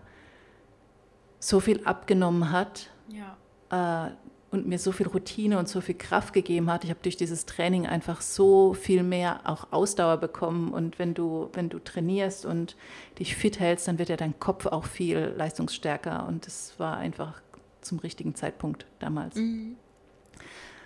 [1.40, 4.08] so viel abgenommen hat ja.
[4.08, 4.12] äh,
[4.52, 6.84] und mir so viel Routine und so viel Kraft gegeben hat.
[6.84, 11.50] Ich habe durch dieses Training einfach so viel mehr auch Ausdauer bekommen und wenn du,
[11.54, 12.76] wenn du trainierst und
[13.20, 17.42] dich fit hältst, dann wird ja dein Kopf auch viel leistungsstärker und das war einfach
[17.82, 19.36] zum richtigen Zeitpunkt damals.
[19.36, 19.76] Mhm.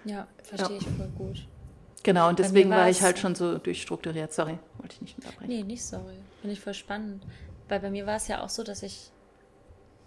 [0.05, 0.81] Ja, verstehe ja.
[0.81, 1.47] ich voll gut.
[2.03, 4.33] Genau, und deswegen war ich halt schon so durchstrukturiert.
[4.33, 5.47] Sorry, wollte ich nicht unterbrechen.
[5.47, 6.17] Nee, nicht sorry.
[6.41, 7.25] Finde ich voll spannend.
[7.69, 9.09] Weil bei mir war es ja auch so, dass ich,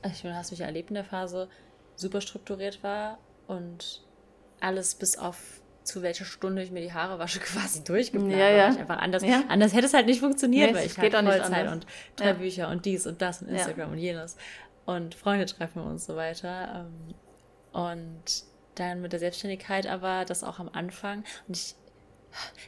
[0.02, 1.48] also ich hast mich erlebt in der Phase,
[1.94, 3.16] super strukturiert war
[3.46, 4.02] und
[4.60, 5.36] alles bis auf
[5.84, 8.66] zu welcher Stunde ich mir die Haare wasche, quasi durchgeplant ja, ja.
[8.66, 9.44] Einfach anders, ja.
[9.48, 11.86] anders hätte es halt nicht funktioniert, nee, weil ich halt Vollzeit und
[12.16, 12.32] drei ja.
[12.32, 14.36] Bücher und dies und das und Instagram und jenes
[14.84, 16.86] und Freunde treffen und so weiter.
[16.86, 17.14] Ähm,
[17.72, 18.44] und
[18.76, 21.24] dann mit der Selbstständigkeit aber das auch am Anfang.
[21.48, 21.74] Und ich,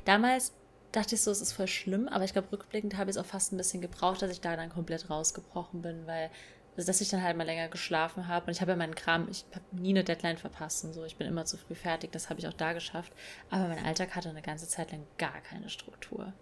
[0.05, 0.53] damals
[0.93, 3.27] dachte ich so, es ist voll schlimm, aber ich glaube, rückblickend habe ich es auch
[3.27, 6.31] fast ein bisschen gebraucht, dass ich da dann komplett rausgebrochen bin, weil,
[6.79, 8.47] also dass ich dann halt mal länger geschlafen habe.
[8.47, 11.05] Und ich habe ja meinen Kram, ich habe nie eine Deadline verpasst und so.
[11.05, 13.13] Ich bin immer zu früh fertig, das habe ich auch da geschafft.
[13.51, 16.33] Aber mein Alltag hatte eine ganze Zeit lang gar keine Struktur.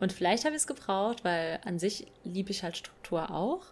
[0.00, 3.66] Und vielleicht habe ich es gebraucht, weil an sich liebe ich halt Struktur auch.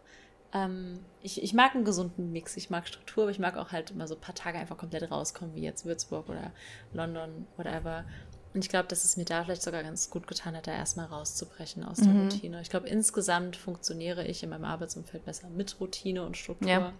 [0.55, 2.57] Ähm, ich, ich mag einen gesunden Mix.
[2.57, 5.11] Ich mag Struktur, aber ich mag auch halt immer so ein paar Tage einfach komplett
[5.11, 6.53] rauskommen, wie jetzt Würzburg oder
[6.93, 8.05] London, whatever.
[8.55, 11.07] Und ich glaube, dass es mir da vielleicht sogar ganz gut getan hat, da erstmal
[11.07, 12.29] rauszubrechen aus der mhm.
[12.29, 12.61] Routine.
[12.61, 16.69] Ich glaube, insgesamt funktioniere ich in meinem Arbeitsumfeld besser mit Routine und Struktur.
[16.69, 16.93] Ja.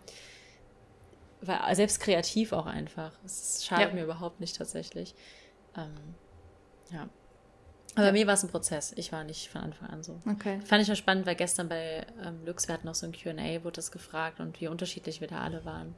[1.43, 3.13] Weil, selbst kreativ auch einfach.
[3.25, 3.95] Es schadet ja.
[3.95, 5.15] mir überhaupt nicht tatsächlich.
[5.77, 6.15] Ähm,
[6.91, 7.09] ja.
[7.95, 8.11] Aber ja.
[8.11, 8.95] bei mir war es ein Prozess.
[8.97, 10.21] Ich war nicht von Anfang an so.
[10.27, 10.61] Okay.
[10.65, 13.65] Fand ich auch spannend, weil gestern bei ähm, Lux, wir hatten noch so ein QA,
[13.65, 15.95] wurde das gefragt und wie unterschiedlich wir da alle waren.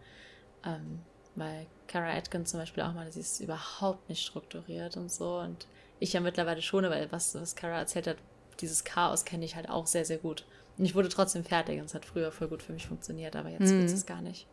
[0.64, 1.02] Ähm,
[1.36, 5.38] weil Kara Atkins zum Beispiel auch mal, sie ist überhaupt nicht strukturiert und so.
[5.38, 5.66] Und
[6.00, 8.16] ich ja mittlerweile schon, weil was, was Kara erzählt hat,
[8.60, 10.44] dieses Chaos kenne ich halt auch sehr, sehr gut.
[10.76, 13.48] Und ich wurde trotzdem fertig und es hat früher voll gut für mich funktioniert, aber
[13.48, 13.80] jetzt mhm.
[13.80, 14.46] wird es gar nicht.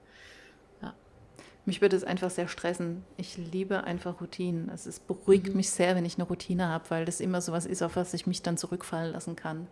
[1.66, 3.04] Mich würde es einfach sehr stressen.
[3.18, 4.70] Ich liebe einfach Routinen.
[4.70, 5.58] Also es beruhigt mhm.
[5.58, 8.14] mich sehr, wenn ich eine Routine habe, weil das immer so was ist, auf was
[8.14, 9.68] ich mich dann zurückfallen lassen kann.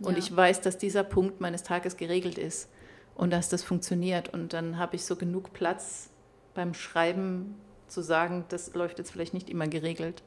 [0.00, 0.18] Und ja.
[0.18, 2.70] ich weiß, dass dieser Punkt meines Tages geregelt ist
[3.14, 4.32] und dass das funktioniert.
[4.32, 6.08] Und dann habe ich so genug Platz
[6.54, 7.54] beim Schreiben
[7.88, 10.22] zu sagen, das läuft jetzt vielleicht nicht immer geregelt.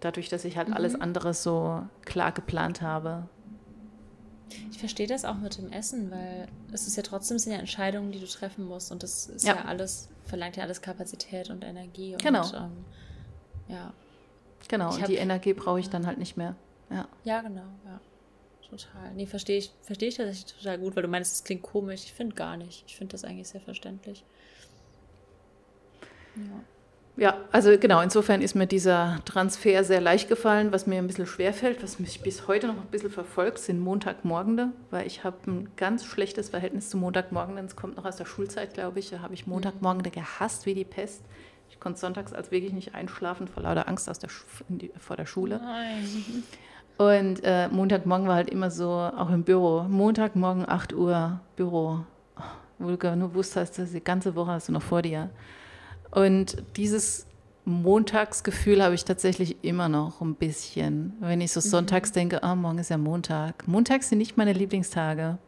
[0.00, 0.74] Dadurch, dass ich halt mhm.
[0.74, 3.28] alles andere so klar geplant habe.
[4.70, 8.12] Ich verstehe das auch mit dem Essen, weil es ist ja trotzdem sind ja Entscheidungen,
[8.12, 11.64] die du treffen musst und das ist ja, ja alles, verlangt ja alles Kapazität und
[11.64, 12.12] Energie.
[12.12, 12.46] Und, genau.
[12.54, 12.84] Ähm,
[13.68, 13.92] ja.
[14.68, 16.54] Genau, und die Energie brauche ich dann halt nicht mehr.
[16.90, 18.00] Ja, ja genau, ja.
[18.68, 19.14] Total.
[19.14, 22.04] Nee, verstehe ich, verstehe ich tatsächlich total gut, weil du meinst, es klingt komisch.
[22.04, 22.84] Ich finde gar nicht.
[22.86, 24.24] Ich finde das eigentlich sehr verständlich.
[26.38, 26.64] Ja.
[27.18, 30.70] Ja, also genau, insofern ist mir dieser Transfer sehr leicht gefallen.
[30.70, 34.68] Was mir ein bisschen schwerfällt, was mich bis heute noch ein bisschen verfolgt, sind Montagmorgende,
[34.92, 37.66] weil ich habe ein ganz schlechtes Verhältnis zu Montagmorgenden.
[37.66, 39.10] Es kommt noch aus der Schulzeit, glaube ich.
[39.10, 41.24] Da habe ich Montagmorgende gehasst wie die Pest.
[41.70, 44.30] Ich konnte sonntags als wirklich nicht einschlafen vor lauter Angst aus der
[44.68, 45.60] die, vor der Schule.
[45.60, 46.44] Nein.
[46.98, 49.82] Und äh, Montagmorgen war halt immer so, auch im Büro.
[49.88, 52.04] Montagmorgen 8 Uhr Büro.
[52.36, 52.42] Oh,
[52.78, 55.30] wo du nur wusstest, die ganze Woche hast du noch vor dir.
[56.10, 57.26] Und dieses
[57.64, 61.12] Montagsgefühl habe ich tatsächlich immer noch ein bisschen.
[61.20, 61.70] Wenn ich so mhm.
[61.70, 63.68] sonntags denke, oh, morgen ist ja Montag.
[63.68, 65.38] Montags sind nicht meine Lieblingstage.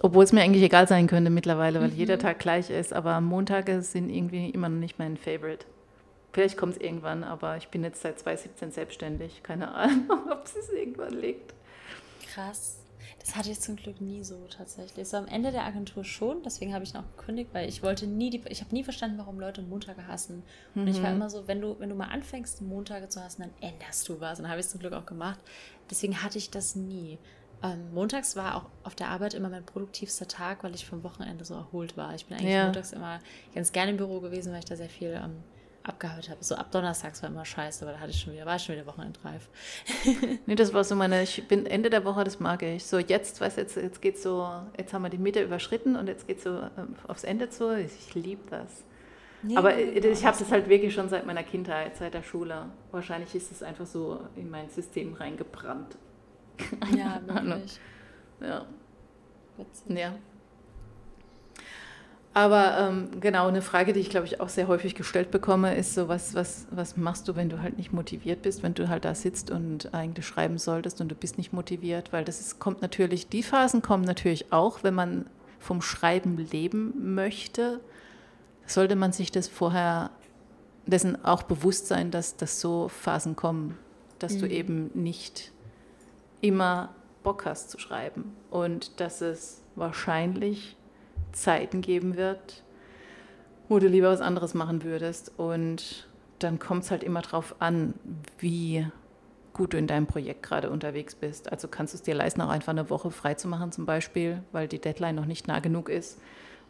[0.00, 1.96] Obwohl es mir eigentlich egal sein könnte mittlerweile, weil mhm.
[1.96, 2.92] jeder Tag gleich ist.
[2.92, 5.64] Aber Montage sind irgendwie immer noch nicht mein Favorite.
[6.32, 9.42] Vielleicht kommt es irgendwann, aber ich bin jetzt seit 2017 selbstständig.
[9.42, 11.54] Keine Ahnung, ob es irgendwann liegt.
[12.34, 12.81] Krass.
[13.24, 15.08] Das hatte ich zum Glück nie so tatsächlich.
[15.08, 18.30] So am Ende der Agentur schon, deswegen habe ich noch gekündigt, weil ich wollte nie
[18.30, 20.42] die, ich habe nie verstanden, warum Leute Montage hassen.
[20.74, 20.88] Und mhm.
[20.88, 21.16] ich war mhm.
[21.16, 24.38] immer so, wenn du, wenn du mal anfängst, Montage zu hassen, dann änderst du was.
[24.38, 25.38] Und dann habe ich es zum Glück auch gemacht.
[25.88, 27.18] Deswegen hatte ich das nie.
[27.62, 31.44] Ähm, montags war auch auf der Arbeit immer mein produktivster Tag, weil ich vom Wochenende
[31.44, 32.14] so erholt war.
[32.14, 32.64] Ich bin eigentlich ja.
[32.64, 33.20] montags immer
[33.54, 35.44] ganz gerne im Büro gewesen, weil ich da sehr viel ähm,
[35.84, 36.44] abgearbeitet habe.
[36.44, 38.74] So ab Donnerstags war immer scheiße, aber da hatte ich schon wieder, war ich schon
[38.74, 39.48] wieder wochenendreif.
[40.46, 42.84] nee, das war so meine, ich bin Ende der Woche, das mag ich.
[42.84, 46.26] So jetzt, weißt jetzt, jetzt geht so, jetzt haben wir die Mitte überschritten und jetzt
[46.26, 47.76] geht so ähm, aufs Ende zu.
[47.76, 48.84] Ich liebe das.
[49.42, 52.66] Nee, Aber ich habe das halt wirklich schon seit meiner Kindheit, seit der Schule.
[52.92, 55.96] Wahrscheinlich ist es einfach so in mein System reingebrannt.
[56.96, 57.80] Ja, wirklich.
[58.40, 58.64] ja.
[59.56, 59.98] Witzig.
[59.98, 60.14] Ja.
[62.34, 65.94] Aber ähm, genau, eine Frage, die ich glaube ich auch sehr häufig gestellt bekomme, ist
[65.94, 69.04] so, was, was, was machst du, wenn du halt nicht motiviert bist, wenn du halt
[69.04, 72.80] da sitzt und eigentlich schreiben solltest und du bist nicht motiviert, weil das ist, kommt
[72.80, 75.26] natürlich, die Phasen kommen natürlich auch, wenn man
[75.58, 77.80] vom Schreiben leben möchte,
[78.66, 80.10] sollte man sich das vorher
[80.86, 83.78] dessen auch bewusst sein, dass, dass so Phasen kommen,
[84.18, 84.40] dass mhm.
[84.40, 85.52] du eben nicht
[86.40, 90.76] immer Bock hast zu schreiben und dass es wahrscheinlich
[91.32, 92.62] Zeiten geben wird,
[93.68, 95.32] wo du lieber was anderes machen würdest.
[95.36, 96.08] Und
[96.38, 97.94] dann kommt es halt immer darauf an,
[98.38, 98.86] wie
[99.52, 101.50] gut du in deinem Projekt gerade unterwegs bist.
[101.50, 104.42] Also kannst du es dir leisten, auch einfach eine Woche frei zu machen zum Beispiel,
[104.52, 106.18] weil die Deadline noch nicht nah genug ist.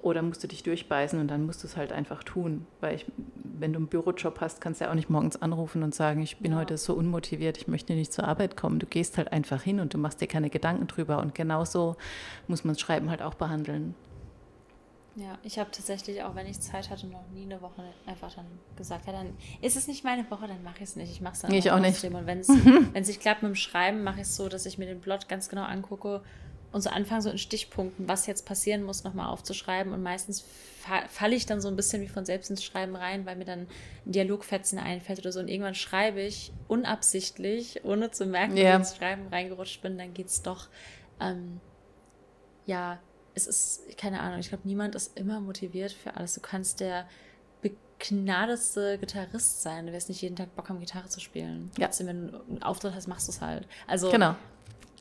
[0.01, 2.67] Oder musst du dich durchbeißen und dann musst du es halt einfach tun.
[2.81, 3.07] Weil ich,
[3.37, 6.39] wenn du einen Bürojob hast, kannst du ja auch nicht morgens anrufen und sagen, ich
[6.39, 6.59] bin ja.
[6.59, 8.81] heute so unmotiviert, ich möchte nicht zur Arbeit kommen.
[8.81, 11.19] Du gehst halt einfach hin und du machst dir keine Gedanken drüber.
[11.19, 11.95] Und genauso
[12.49, 13.95] muss man das Schreiben halt auch behandeln.
[15.17, 18.47] Ja, ich habe tatsächlich auch, wenn ich Zeit hatte, noch nie eine Woche einfach dann
[18.77, 21.11] gesagt, ja, dann ist es nicht meine Woche, dann mache ich es nicht.
[21.11, 22.03] Ich mache es dann ich auch nicht.
[22.03, 22.49] Und wenn es
[23.09, 25.51] nicht klappt mit dem Schreiben, mache ich es so, dass ich mir den Plot ganz
[25.51, 26.23] genau angucke
[26.73, 29.93] und so anfange, so in Stichpunkten, was jetzt passieren muss, nochmal aufzuschreiben.
[29.93, 30.41] Und meistens
[30.81, 33.45] fa falle ich dann so ein bisschen wie von selbst ins Schreiben rein, weil mir
[33.45, 33.67] dann
[34.07, 35.41] ein Dialogfetzen einfällt oder so.
[35.41, 38.79] Und irgendwann schreibe ich unabsichtlich, ohne zu merken, yeah.
[38.79, 40.69] dass ich ins Schreiben reingerutscht bin, dann geht es doch.
[41.21, 41.61] Ähm,
[42.65, 42.99] ja,
[43.35, 46.35] es ist, keine Ahnung, ich glaube, niemand ist immer motiviert für alles.
[46.35, 47.07] Du kannst der
[47.63, 49.87] begnadeste Gitarrist sein.
[49.87, 51.71] Du wirst nicht jeden Tag Bock haben, Gitarre zu spielen.
[51.79, 51.87] Ja.
[51.87, 53.67] Trotzdem, wenn du einen Auftritt hast, machst du es halt.
[53.87, 54.35] Also, genau.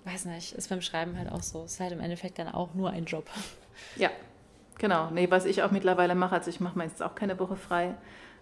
[0.05, 1.65] weiß nicht, ist beim Schreiben halt auch so.
[1.65, 3.25] Ist halt im Endeffekt dann auch nur ein Job.
[3.95, 4.11] Ja,
[4.77, 5.09] genau.
[5.09, 7.95] Nee, was ich auch mittlerweile mache, also ich mache meistens auch keine Woche frei.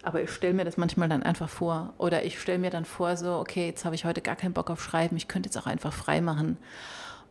[0.04, 1.94] Aber ich stelle mir das manchmal dann einfach vor.
[1.98, 4.70] Oder ich stelle mir dann vor, so, okay, jetzt habe ich heute gar keinen Bock
[4.70, 6.58] auf Schreiben, ich könnte jetzt auch einfach frei machen.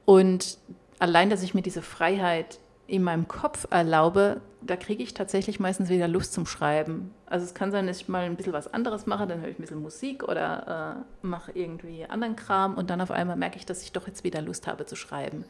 [0.05, 0.59] Und
[0.99, 5.91] allein, dass ich mir diese Freiheit in meinem Kopf erlaube, da kriege ich tatsächlich meistens
[5.91, 7.15] wieder Lust zum Schreiben.
[7.27, 9.59] Also es kann sein, dass ich mal ein bisschen was anderes mache, dann höre ich
[9.59, 13.67] ein bisschen Musik oder äh, mache irgendwie anderen Kram und dann auf einmal merke ich,
[13.67, 15.45] dass ich doch jetzt wieder Lust habe zu schreiben.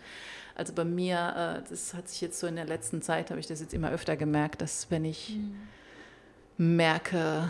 [0.57, 3.47] Also bei mir, äh, das hat sich jetzt so in der letzten Zeit, habe ich
[3.47, 6.77] das jetzt immer öfter gemerkt, dass wenn ich mhm.
[6.77, 7.49] merke,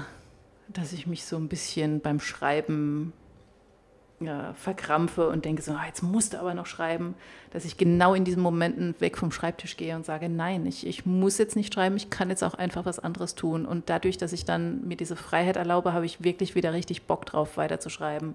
[0.68, 3.14] dass ich mich so ein bisschen beim Schreiben
[4.20, 7.14] ja, verkrampfe und denke so, ah, jetzt musst du aber noch schreiben,
[7.52, 11.06] dass ich genau in diesen Momenten weg vom Schreibtisch gehe und sage, nein, ich, ich
[11.06, 13.64] muss jetzt nicht schreiben, ich kann jetzt auch einfach was anderes tun.
[13.64, 17.26] Und dadurch, dass ich dann mir diese Freiheit erlaube, habe ich wirklich wieder richtig Bock
[17.26, 18.34] drauf, weiterzuschreiben.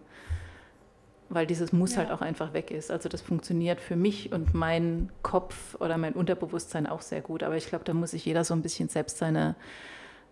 [1.28, 2.00] Weil dieses Muss ja.
[2.00, 2.90] halt auch einfach weg ist.
[2.90, 7.44] Also das funktioniert für mich und meinen Kopf oder mein Unterbewusstsein auch sehr gut.
[7.44, 9.56] Aber ich glaube, da muss sich jeder so ein bisschen selbst seine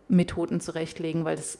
[0.07, 1.57] Methoden zurechtlegen, weil das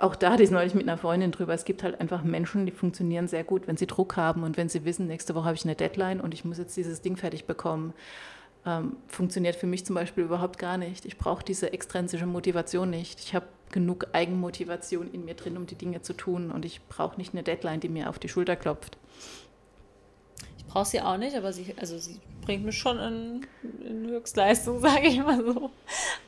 [0.00, 1.52] auch da hatte ich neulich mit einer Freundin drüber.
[1.52, 4.68] Es gibt halt einfach Menschen, die funktionieren sehr gut, wenn sie Druck haben und wenn
[4.68, 7.44] sie wissen, nächste Woche habe ich eine Deadline und ich muss jetzt dieses Ding fertig
[7.44, 7.92] bekommen.
[8.66, 11.04] Ähm, funktioniert für mich zum Beispiel überhaupt gar nicht.
[11.06, 13.20] Ich brauche diese extrinsische Motivation nicht.
[13.20, 17.16] Ich habe genug Eigenmotivation in mir drin, um die Dinge zu tun und ich brauche
[17.16, 18.98] nicht eine Deadline, die mir auf die Schulter klopft
[20.70, 23.46] brauche sie auch nicht, aber sie, also sie bringt mich schon in,
[23.84, 25.70] in Höchstleistung, sage ich mal so.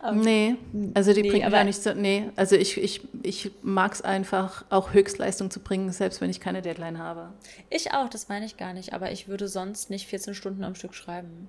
[0.03, 0.57] Um, nee,
[0.95, 4.03] also die nee, bringt mich auch nicht so, nee, also ich, ich, ich mag es
[4.03, 7.33] einfach, auch Höchstleistung zu bringen, selbst wenn ich keine Deadline habe.
[7.71, 10.75] Ich auch, das meine ich gar nicht, aber ich würde sonst nicht 14 Stunden am
[10.75, 11.49] Stück schreiben.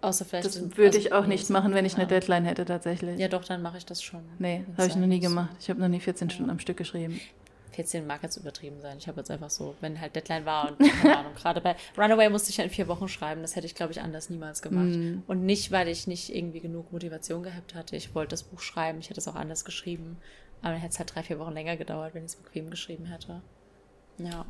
[0.00, 0.46] Außer vielleicht.
[0.46, 3.20] Das würde also, ich auch nicht machen, wenn ich eine Deadline hätte, tatsächlich.
[3.20, 4.22] Ja, doch, dann mache ich das schon.
[4.38, 5.50] Nee, habe ich noch nie gemacht.
[5.60, 6.34] Ich habe noch nie 14 ja.
[6.34, 7.20] Stunden am Stück geschrieben.
[7.72, 8.98] 14 mag jetzt übertrieben sein.
[8.98, 12.28] Ich habe jetzt einfach so, wenn halt Deadline war und keine Ahnung, gerade bei Runaway
[12.28, 13.42] musste ich ja in vier Wochen schreiben.
[13.42, 14.96] Das hätte ich, glaube ich, anders niemals gemacht.
[14.96, 15.22] Mm.
[15.26, 17.96] Und nicht, weil ich nicht irgendwie genug Motivation gehabt hatte.
[17.96, 20.18] Ich wollte das Buch schreiben, ich hätte es auch anders geschrieben.
[20.60, 23.06] Aber dann hätte es halt drei, vier Wochen länger gedauert, wenn ich es bequem geschrieben
[23.06, 23.42] hätte.
[24.18, 24.46] Ja.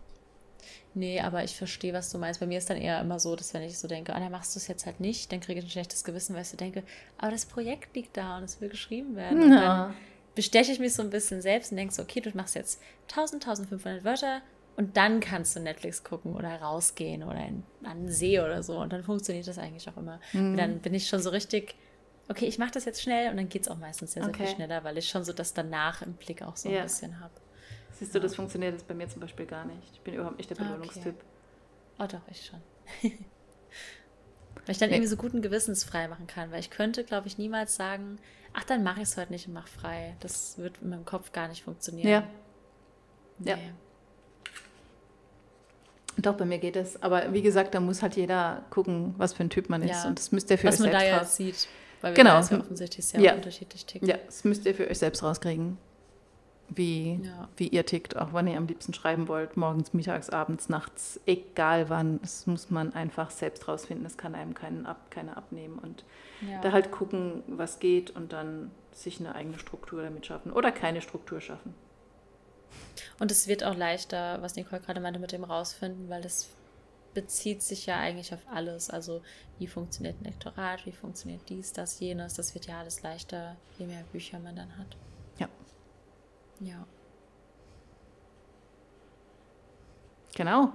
[0.94, 2.40] Nee, aber ich verstehe, was du meinst.
[2.40, 4.54] Bei mir ist dann eher immer so, dass wenn ich so denke, ah, dann machst
[4.54, 6.82] du es jetzt halt nicht, dann kriege ich ein schlechtes Gewissen, weil ich so denke,
[7.18, 9.52] aber das Projekt liegt da und es will geschrieben werden.
[9.52, 9.94] Ja
[10.34, 12.80] besteche ich mich so ein bisschen selbst und denke so, okay, du machst jetzt
[13.10, 14.42] 1000, 1500 Wörter
[14.76, 18.78] und dann kannst du Netflix gucken oder rausgehen oder in, an den See oder so
[18.78, 20.20] und dann funktioniert das eigentlich auch immer.
[20.32, 20.56] Mhm.
[20.56, 21.74] dann bin ich schon so richtig,
[22.28, 24.46] okay, ich mache das jetzt schnell und dann geht es auch meistens sehr, sehr okay.
[24.46, 26.78] viel schneller, weil ich schon so das danach im Blick auch so ja.
[26.78, 27.34] ein bisschen habe.
[27.92, 29.92] Siehst du, das funktioniert jetzt bei mir zum Beispiel gar nicht.
[29.92, 31.14] Ich bin überhaupt nicht der Belohnungstyp.
[31.98, 32.14] Ah, okay.
[32.14, 32.60] Oh doch, ich schon.
[34.66, 34.96] weil ich dann nee.
[34.96, 38.18] irgendwie so guten Gewissens frei machen kann, weil ich könnte, glaube ich, niemals sagen,
[38.55, 40.14] ach, dann mache ich es heute nicht und mache frei.
[40.20, 42.09] Das wird in meinem Kopf gar nicht funktionieren.
[42.09, 42.22] Ja.
[43.38, 43.50] Nee.
[43.50, 43.57] Ja.
[46.18, 47.03] Doch, bei mir geht es.
[47.03, 49.90] Aber wie gesagt, da muss halt jeder gucken, was für ein Typ man ist.
[50.03, 50.09] Ja.
[50.09, 51.68] Und das müsste er für was man da ja sieht.
[52.03, 52.38] Weil wir Genau.
[52.40, 53.34] ja offensichtlich sehr Ja.
[53.34, 54.07] unterschiedlich ticken.
[54.09, 55.78] Ja, das müsst ihr für euch selbst rauskriegen,
[56.76, 57.48] wie, Ja.
[57.56, 61.88] wie ihr tickt, auch wann ihr am liebsten schreiben wollt, morgens, mittags, abends, nachts, egal
[61.88, 62.20] wann.
[62.20, 64.04] Das muss man einfach selbst rausfinden.
[64.04, 65.78] Das kann einem keinen ab, keiner abnehmen.
[65.78, 66.04] Und
[66.48, 66.60] Ja.
[66.60, 71.00] da halt gucken, was geht und dann sich eine eigene Struktur damit schaffen oder keine
[71.00, 71.74] Struktur schaffen.
[73.18, 76.48] Und es wird auch leichter, was Nicole gerade meinte mit dem rausfinden, weil das
[77.14, 78.88] bezieht sich ja eigentlich auf alles.
[78.90, 79.22] Also
[79.58, 82.34] wie funktioniert ein Lektorat, wie funktioniert dies, das, jenes.
[82.34, 84.96] Das wird ja alles leichter, je mehr Bücher man dann hat.
[86.64, 86.86] Ja,
[90.34, 90.72] genau.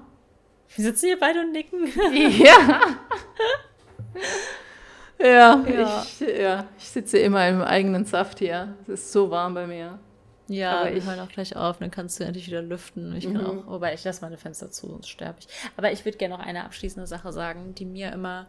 [0.75, 1.88] Wir sitzen hier beide und nicken.
[2.43, 2.81] Ja.
[5.19, 6.03] Ja, Ja.
[6.03, 8.75] Ich, ja, ich sitze immer im eigenen Saft hier.
[8.83, 9.99] Es ist so warm bei mir.
[10.47, 13.15] Ja, Aber wir ich- hören auch gleich auf, dann kannst du endlich wieder lüften.
[13.15, 13.45] Ich kann Mhm.
[13.45, 15.47] auch, wobei ich lasse meine Fenster zu, sonst sterbe ich.
[15.75, 18.47] Aber ich würde gerne noch eine abschließende Sache sagen, die mir immer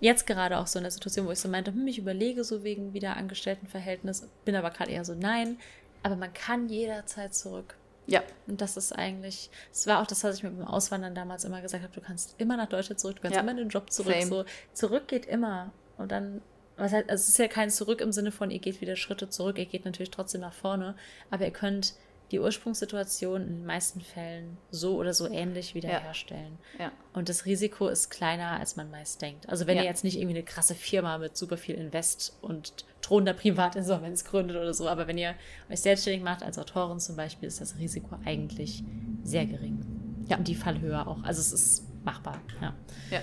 [0.00, 2.62] jetzt gerade auch so in der Situation, wo ich so meinte, hm, ich überlege so
[2.62, 5.58] wegen wieder Angestelltenverhältnis, bin aber gerade eher so, nein,
[6.06, 7.74] aber man kann jederzeit zurück.
[8.08, 11.44] Ja, Und das ist eigentlich, es war auch das, was ich mit dem Auswandern damals
[11.44, 13.42] immer gesagt habe, du kannst immer nach Deutschland zurück, du kannst Ja.
[13.42, 14.14] immer in den Job zurück.
[14.14, 14.26] Same.
[14.26, 14.44] So,
[14.74, 15.72] zurück geht immer.
[15.98, 16.40] Und dann,
[16.76, 19.28] was halt, also es ist ja kein Zurück im Sinne von, ihr geht wieder Schritte
[19.28, 20.94] zurück, ihr geht natürlich trotzdem nach vorne,
[21.30, 21.94] aber ihr könnt
[22.30, 26.58] die Ursprungssituation in den meisten Fällen so oder so ähnlich wiederherstellen.
[26.78, 26.92] ja.
[27.12, 29.48] Und das Risiko ist kleiner, als man meist denkt.
[29.48, 29.82] Also wenn Ja.
[29.84, 34.56] ihr jetzt nicht irgendwie eine krasse Firma mit super viel Invest und drohender Privatinsolvenz gründet
[34.56, 35.34] oder so, aber wenn ihr
[35.70, 38.82] euch selbstständig macht als Autorin zum Beispiel, ist das Risiko eigentlich
[39.22, 39.84] sehr gering.
[40.28, 40.36] Ja.
[40.38, 41.22] Und die Fallhöhe auch.
[41.22, 42.40] Also es ist machbar.
[42.60, 42.74] Ja,
[43.10, 43.20] Ja,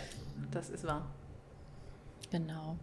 [0.51, 1.05] das ist wahr.
[2.31, 2.77] genau.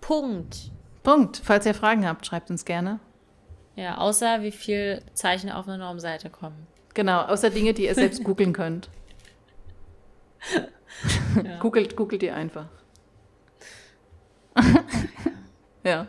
[0.00, 0.70] Punkt.
[1.04, 1.40] Punkt.
[1.44, 2.98] Falls ihr Fragen habt, schreibt uns gerne.
[3.76, 6.66] Ja, außer wie viel Zeichen auf eine Normseite kommen.
[6.94, 8.90] Genau, außer Dinge, die ihr selbst googeln könnt.
[11.44, 11.58] Ja.
[11.60, 12.66] Googelt, googelt ihr einfach.
[15.84, 16.06] ja.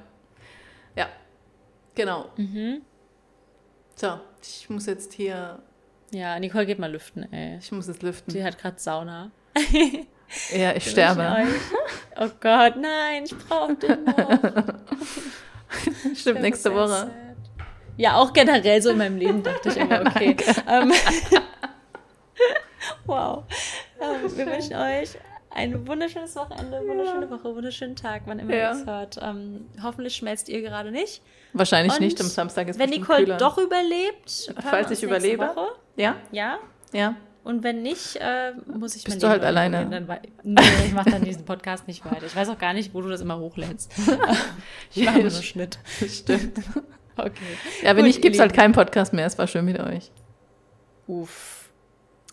[0.95, 1.07] Ja.
[1.95, 2.29] Genau.
[2.37, 2.81] Mhm.
[3.95, 5.59] So, ich muss jetzt hier,
[6.11, 7.57] Ja, Nicole geht mal lüften, ey.
[7.59, 8.33] ich muss jetzt lüften.
[8.33, 9.31] Die hat gerade Sauna.
[10.51, 11.21] Ja, ich sterbe.
[11.21, 11.47] Euch.
[12.19, 14.39] Oh Gott, nein, ich brauche den noch.
[16.15, 16.87] Stimmt, nächste Woche.
[16.87, 17.11] sad.
[17.97, 20.35] Ja, auch generell so in meinem Leben dachte ich immer, okay.
[20.67, 20.91] Ähm,
[23.05, 23.43] wow.
[24.01, 25.09] Ähm, wir wünschen euch
[25.55, 28.71] ein wunderschönes Wochenende, wunderschöne Woche, wunderschönen Tag, wann immer Ja.
[28.73, 29.19] ihr es hört.
[29.21, 31.21] Ähm, hoffentlich schmelzt ihr gerade nicht.
[31.53, 33.37] Wahrscheinlich Und nicht, am Samstag ist Wenn bestimmt Nicole kühler.
[33.37, 35.45] doch überlebt, Falls ich überlebe.
[35.47, 35.67] Woche.
[35.95, 36.57] Ja, Ja.
[36.91, 37.15] ja.
[37.43, 39.89] Und wenn nicht, äh, muss ich Bist mein du Leben halt alleine.
[39.89, 42.25] Dann, nee, ich mache dann diesen Podcast nicht weiter.
[42.25, 43.91] Ich weiß auch gar nicht, wo du das immer hochlädst.
[44.95, 45.77] Ich mache nur Schnitt.
[46.07, 46.59] Stimmt.
[47.15, 47.33] Okay.
[47.83, 49.27] Ja, wenn nicht, gibt es halt keinen Podcast mehr.
[49.27, 50.09] Es war schön mit euch.
[51.05, 51.69] Uff.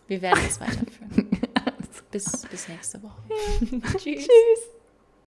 [0.06, 1.28] Wir werden es weiterführen.
[2.10, 3.22] bis, bis nächste Woche.
[3.98, 4.26] Tschüss.
[4.26, 4.79] Tschüss.